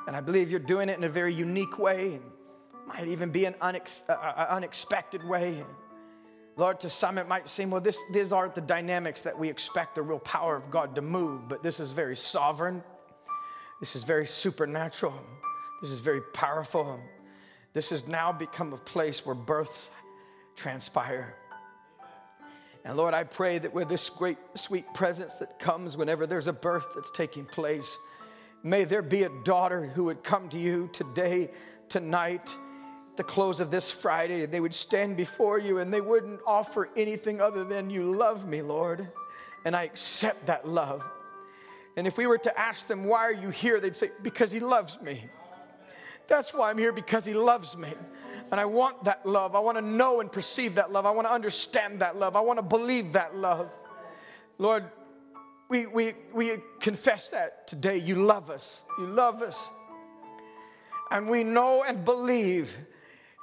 [0.07, 2.24] And I believe you're doing it in a very unique way, and
[2.88, 5.64] might even be an unex- uh, uh unexpected way.
[6.58, 9.94] Lord, to some it might seem, well, this, these aren't the dynamics that we expect
[9.94, 12.84] the real power of God to move, but this is very sovereign.
[13.80, 15.14] This is very supernatural.
[15.84, 17.00] This is very powerful.
[17.74, 19.80] This has now become a place where births
[20.56, 21.36] transpire.
[22.84, 26.54] And Lord, I pray that with this great, sweet presence that comes whenever there's a
[26.54, 27.96] birth that's taking place,
[28.64, 31.52] may there be a daughter who would come to you today,
[31.88, 32.50] tonight,
[33.18, 37.41] the close of this Friday, they would stand before you and they wouldn't offer anything
[37.41, 39.07] other than, You love me, Lord.
[39.65, 41.03] And I accept that love.
[41.98, 43.80] And if we were to ask them, Why are you here?
[43.80, 45.26] they'd say, Because He loves me.
[46.27, 47.94] That's why I'm here, because He loves me.
[48.52, 49.56] And I want that love.
[49.56, 51.06] I want to know and perceive that love.
[51.06, 52.35] I want to understand that love.
[52.35, 53.72] I want to believe that love.
[54.57, 54.85] Lord,
[55.69, 57.98] we, we, we confess that today.
[57.98, 58.84] You love us.
[58.99, 59.69] You love us.
[61.11, 62.77] And we know and believe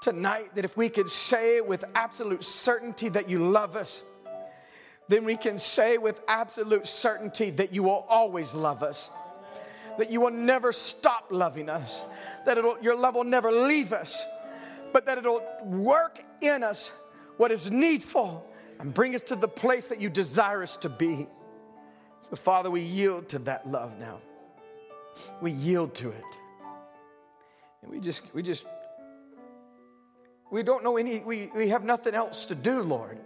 [0.04, 4.04] tonight that if we could say with absolute certainty that you love us,
[5.08, 9.08] then we can say with absolute certainty that you will always love us,
[9.96, 12.04] that you will never stop loving us,
[12.44, 14.22] that your love will never leave us,
[14.92, 16.90] but that it'll work in us
[17.38, 18.46] what is needful
[18.80, 21.26] and bring us to the place that you desire us to be.
[22.28, 24.20] So, Father, we yield to that love now.
[25.40, 26.24] We yield to it.
[27.82, 28.66] And we just, we just
[30.50, 33.18] we don't know any, we, we have nothing else to do, Lord.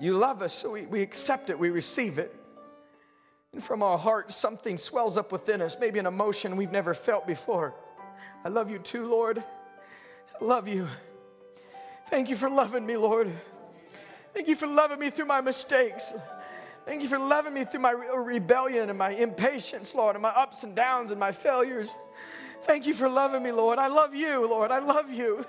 [0.00, 2.34] You love us, so we, we accept it, we receive it.
[3.52, 7.26] And from our heart, something swells up within us, maybe an emotion we've never felt
[7.26, 7.74] before.
[8.44, 9.38] I love you too, Lord.
[9.38, 10.86] I love you.
[12.08, 13.32] Thank you for loving me, Lord.
[14.34, 16.12] Thank you for loving me through my mistakes.
[16.84, 20.62] Thank you for loving me through my rebellion and my impatience, Lord, and my ups
[20.62, 21.96] and downs and my failures.
[22.62, 23.78] Thank you for loving me, Lord.
[23.78, 24.70] I love you, Lord.
[24.70, 25.44] I love you.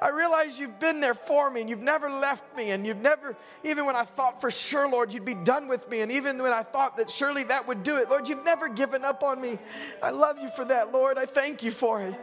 [0.00, 2.72] I realize you've been there for me and you've never left me.
[2.72, 6.00] And you've never, even when I thought for sure, Lord, you'd be done with me.
[6.00, 9.04] And even when I thought that surely that would do it, Lord, you've never given
[9.04, 9.58] up on me.
[10.02, 11.18] I love you for that, Lord.
[11.18, 12.20] I thank you for it.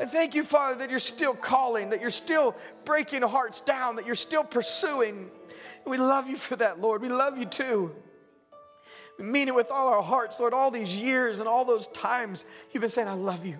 [0.00, 4.06] I thank you, Father, that you're still calling, that you're still breaking hearts down, that
[4.06, 5.30] you're still pursuing.
[5.86, 7.02] We love you for that, Lord.
[7.02, 7.94] We love you too.
[9.20, 10.54] Mean it with all our hearts, Lord.
[10.54, 13.58] All these years and all those times you've been saying, I love you.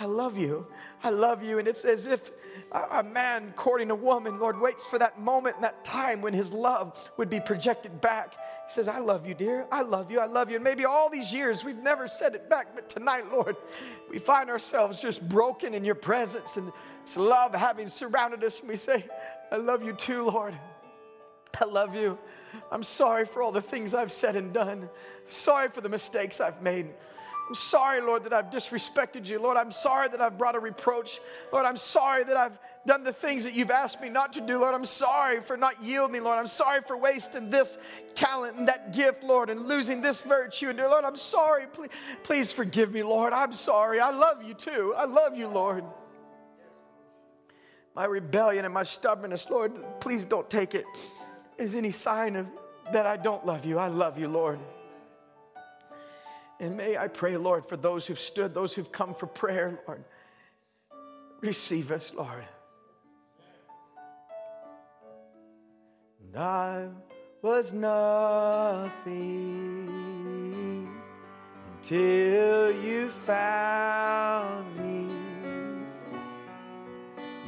[0.00, 0.66] I love you.
[1.04, 1.58] I love you.
[1.58, 2.30] And it's as if
[2.72, 6.52] a man courting a woman, Lord, waits for that moment and that time when his
[6.52, 8.32] love would be projected back.
[8.32, 9.66] He says, I love you, dear.
[9.70, 10.18] I love you.
[10.20, 10.56] I love you.
[10.56, 13.56] And maybe all these years we've never said it back, but tonight, Lord,
[14.10, 16.72] we find ourselves just broken in your presence and
[17.02, 18.60] it's love having surrounded us.
[18.60, 19.06] And we say,
[19.50, 20.54] I love you too, Lord.
[21.60, 22.18] I love you.
[22.70, 24.88] I'm sorry for all the things I've said and done.
[25.28, 26.86] Sorry for the mistakes I've made.
[27.48, 29.38] I'm sorry, Lord, that I've disrespected you.
[29.38, 31.20] Lord, I'm sorry that I've brought a reproach.
[31.52, 34.58] Lord, I'm sorry that I've done the things that you've asked me not to do.
[34.58, 36.38] Lord, I'm sorry for not yielding, Lord.
[36.38, 37.76] I'm sorry for wasting this
[38.14, 40.68] talent and that gift, Lord, and losing this virtue.
[40.68, 41.66] And dear Lord, I'm sorry.
[41.66, 41.90] Please,
[42.22, 43.32] please forgive me, Lord.
[43.32, 44.00] I'm sorry.
[44.00, 44.94] I love you too.
[44.96, 45.84] I love you, Lord.
[47.94, 50.86] My rebellion and my stubbornness, Lord, please don't take it
[51.58, 52.46] as any sign of
[52.92, 53.78] that I don't love you.
[53.78, 54.58] I love you, Lord.
[56.60, 60.04] And may I pray, Lord, for those who've stood, those who've come for prayer, Lord.
[61.40, 62.44] Receive us, Lord.
[66.20, 66.88] And I
[67.42, 69.02] was nothing
[71.76, 75.08] until you found me.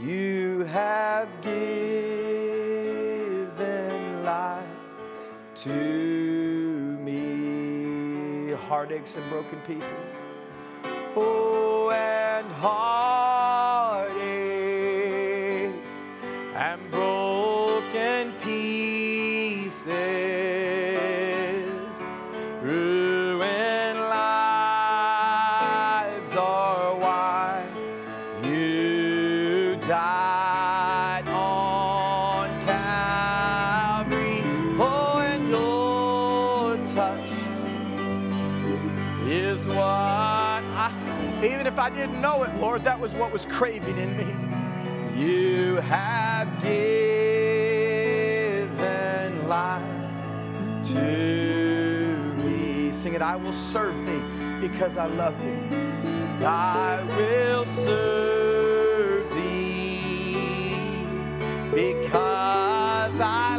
[0.03, 2.24] You have given
[5.65, 5.71] to
[7.03, 8.53] me.
[8.53, 10.11] heartaches and broken pieces.
[11.17, 13.64] Oh, and heartaches
[43.05, 44.25] was what was craving in me.
[45.23, 47.07] You have given
[49.47, 49.83] life
[50.85, 51.03] to
[52.39, 52.95] me.
[52.95, 54.23] Sing it, I will serve thee
[54.67, 55.77] because I love thee.
[55.77, 60.79] And I will serve thee
[61.75, 63.54] because I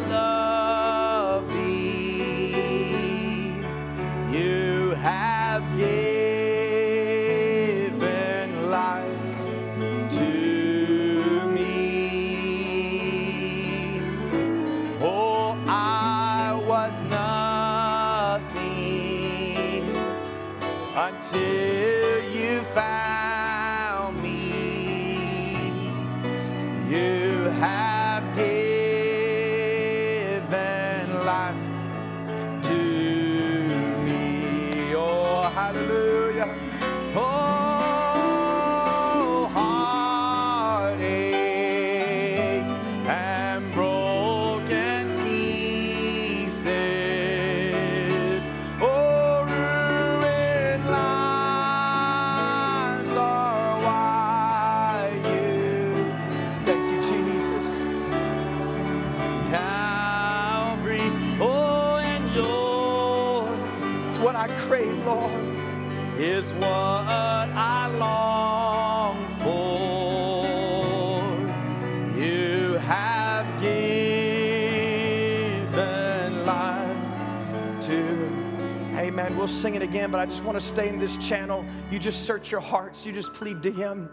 [79.65, 81.65] sing it again, but I just want to stay in this channel.
[81.89, 83.03] You just search your hearts.
[83.03, 84.11] You just plead to Him.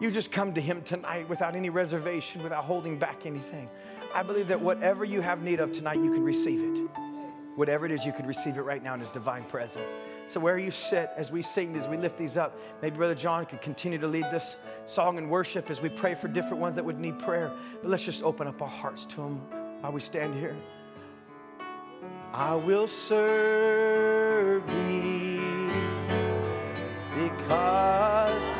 [0.00, 3.70] You just come to Him tonight without any reservation, without holding back anything.
[4.12, 6.80] I believe that whatever you have need of tonight, you can receive it.
[7.54, 9.92] Whatever it is, you can receive it right now in His divine presence.
[10.26, 13.46] So, where you sit as we sing, as we lift these up, maybe Brother John
[13.46, 14.56] could continue to lead this
[14.86, 17.52] song and worship as we pray for different ones that would need prayer.
[17.82, 19.36] But let's just open up our hearts to Him
[19.80, 20.56] while we stand here.
[22.34, 25.36] I will serve thee
[27.14, 28.51] because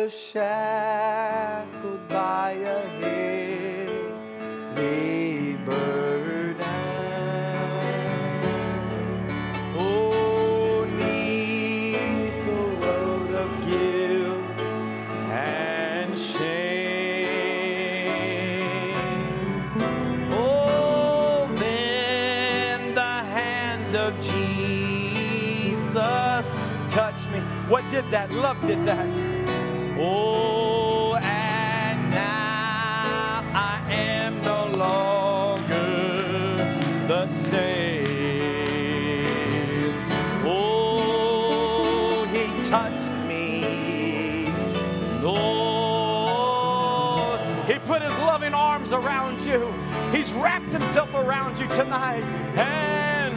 [0.00, 0.59] And I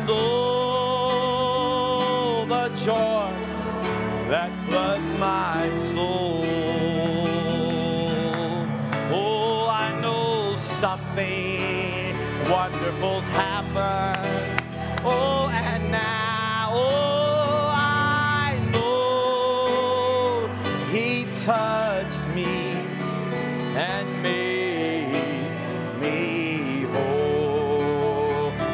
[0.03, 1.85] And oh,
[2.45, 3.31] the joy
[4.29, 6.43] that floods my soul.
[9.13, 12.17] Oh, I know something
[12.49, 14.61] wonderful's happened.
[15.05, 20.49] Oh, and now, oh, I know
[20.91, 21.82] He touched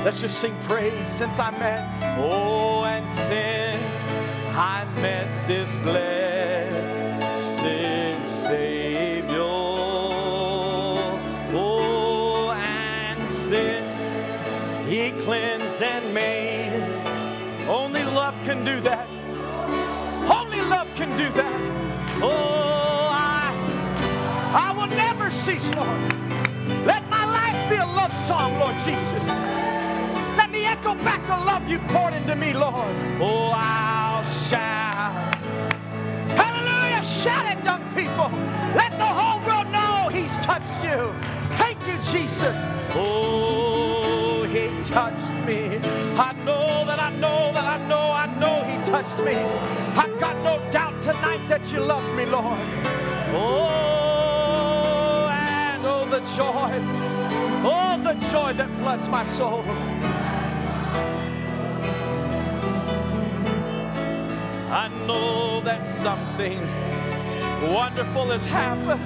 [0.09, 2.17] Let's just sing praise since I met.
[2.17, 4.11] Oh, and since
[4.57, 7.13] I met this blessed
[8.47, 9.37] Savior.
[11.53, 16.81] Oh, and since He cleansed and made,
[17.67, 19.07] only love can do that.
[20.27, 21.61] Only love can do that.
[22.23, 23.53] Oh, I,
[24.55, 26.13] I will never cease, Lord.
[26.87, 29.68] Let my life be a love song, Lord Jesus.
[30.59, 32.93] Me echo back the love you poured into me, Lord.
[33.21, 35.33] Oh, I'll shout.
[36.35, 37.01] Hallelujah.
[37.01, 38.29] Shout it, young people.
[38.75, 41.13] Let the whole world know He's touched you.
[41.55, 42.57] Thank you, Jesus.
[42.93, 45.79] Oh, He touched me.
[46.27, 49.35] I know that I know that I know I know He touched me.
[49.95, 52.59] I've got no doubt tonight that you love me, Lord.
[53.33, 56.83] Oh, and oh, the joy.
[57.63, 59.63] Oh, the joy that floods my soul.
[64.69, 66.61] I know that something
[67.73, 69.01] wonderful has happened.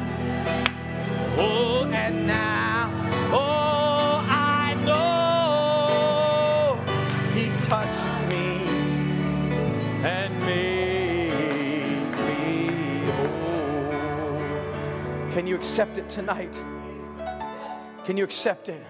[1.38, 2.92] Oh, and now,
[3.32, 6.78] oh, I know
[7.34, 8.68] He touched me
[10.04, 14.42] and made me whole.
[15.32, 16.54] Can you accept it tonight?
[18.04, 18.84] Can you accept it?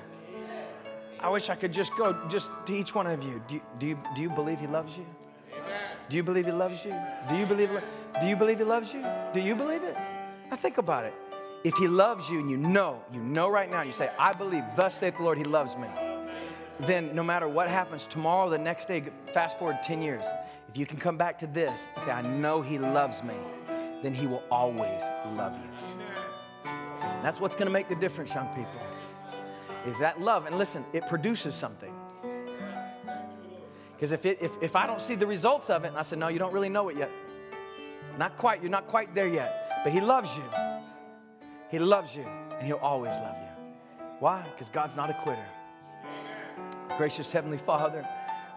[1.19, 3.43] I wish I could just go just to each one of you.
[3.47, 5.05] Do you, do you, do you believe He loves you?
[6.09, 6.95] Do you believe He loves you?
[7.30, 7.69] Do you believe?
[8.19, 9.05] Do you believe He loves you?
[9.34, 9.97] Do you believe it?
[10.49, 11.13] Now think about it.
[11.63, 14.63] If He loves you and you know, you know right now, you say, "I believe."
[14.75, 15.88] Thus saith the Lord, He loves me.
[16.80, 20.25] Then, no matter what happens tomorrow, the next day, fast forward ten years,
[20.67, 23.35] if you can come back to this and say, "I know He loves me,"
[24.01, 25.01] then He will always
[25.35, 25.69] love you.
[27.21, 28.81] That's what's going to make the difference, young people.
[29.85, 30.45] Is that love?
[30.45, 31.93] And listen, it produces something.
[33.95, 36.28] Because if, if, if I don't see the results of it, and I said, no,
[36.28, 37.10] you don't really know it yet.
[38.18, 39.82] Not quite, you're not quite there yet.
[39.84, 40.44] But He loves you.
[41.70, 42.26] He loves you,
[42.57, 44.06] and He'll always love you.
[44.20, 44.44] Why?
[44.52, 45.45] Because God's not a quitter.
[46.98, 48.07] Gracious Heavenly Father,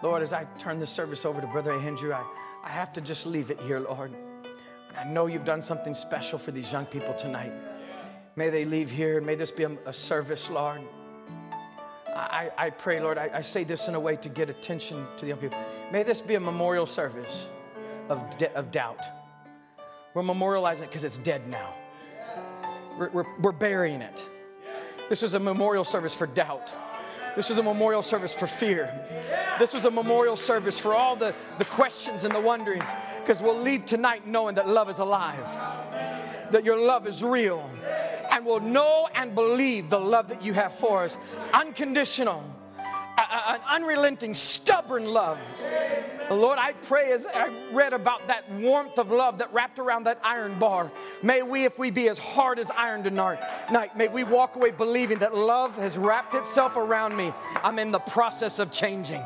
[0.02, 2.22] Lord, as I turn this service over to Brother Andrew, I,
[2.62, 4.12] I have to just leave it here, Lord.
[4.96, 7.52] I know you've done something special for these young people tonight.
[8.34, 9.20] May they leave here.
[9.20, 10.82] May this be a, a service, Lord.
[12.16, 15.20] I, I pray, Lord, I, I, say this in a way to get attention to
[15.20, 15.58] the young people.
[15.92, 17.46] May this be a memorial service
[18.08, 19.00] of, de- of doubt.
[20.14, 21.74] We're memorializing it because it's dead now.
[22.98, 24.26] We're, we're, we're burying it.
[25.10, 26.72] This was a memorial service for doubt.
[27.36, 28.90] This was a memorial service for fear.
[29.58, 32.86] This was a memorial service for all the, the questions and the wonderings,
[33.20, 35.44] because we'll leave tonight knowing that love is alive,
[36.50, 37.68] that your love is real,
[38.36, 41.16] and we'll know and believe the love that you have for us
[41.54, 42.44] unconditional,
[43.16, 45.38] an unrelenting, stubborn love.
[46.28, 50.20] Lord, I pray as I read about that warmth of love that wrapped around that
[50.22, 50.92] iron bar,
[51.22, 55.18] may we, if we be as hard as iron tonight, may we walk away believing
[55.20, 57.32] that love has wrapped itself around me.
[57.64, 59.24] I'm in the process of changing.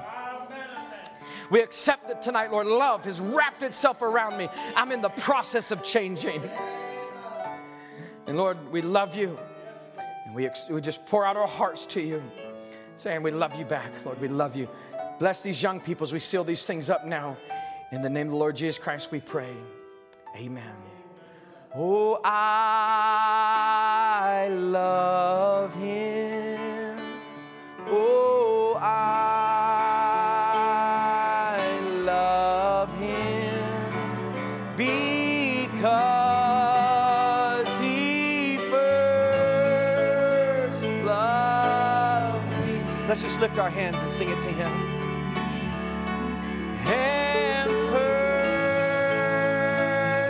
[1.51, 2.69] We accept it tonight, Lord.
[2.69, 4.49] Love has wrapped itself around me.
[4.77, 6.49] I'm in the process of changing.
[8.31, 9.36] And Lord, we love you.
[10.24, 12.23] And we, we just pour out our hearts to you,
[12.97, 14.20] saying, We love you back, Lord.
[14.20, 14.69] We love you.
[15.19, 17.36] Bless these young people as we seal these things up now.
[17.90, 19.52] In the name of the Lord Jesus Christ, we pray.
[20.36, 20.77] Amen.
[21.74, 22.28] Oh, I
[24.48, 27.01] love him.
[27.89, 29.19] Oh, I
[43.40, 44.70] lift our hands and sing it to him.
[46.86, 47.70] And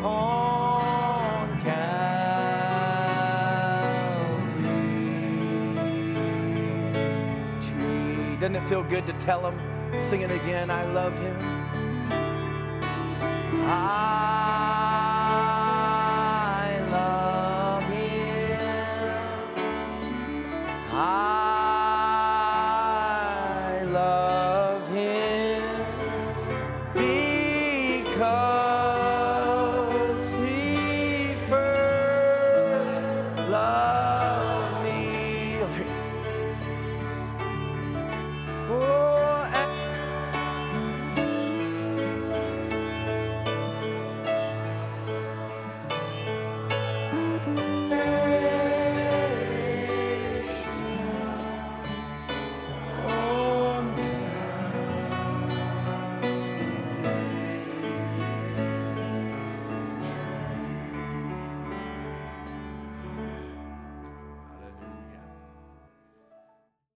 [0.03, 2.07] on Calvary's
[7.69, 8.38] tree.
[8.39, 9.60] Doesn't it feel good to tell him,
[10.10, 11.57] sing it again, I love him?
[13.69, 15.03] I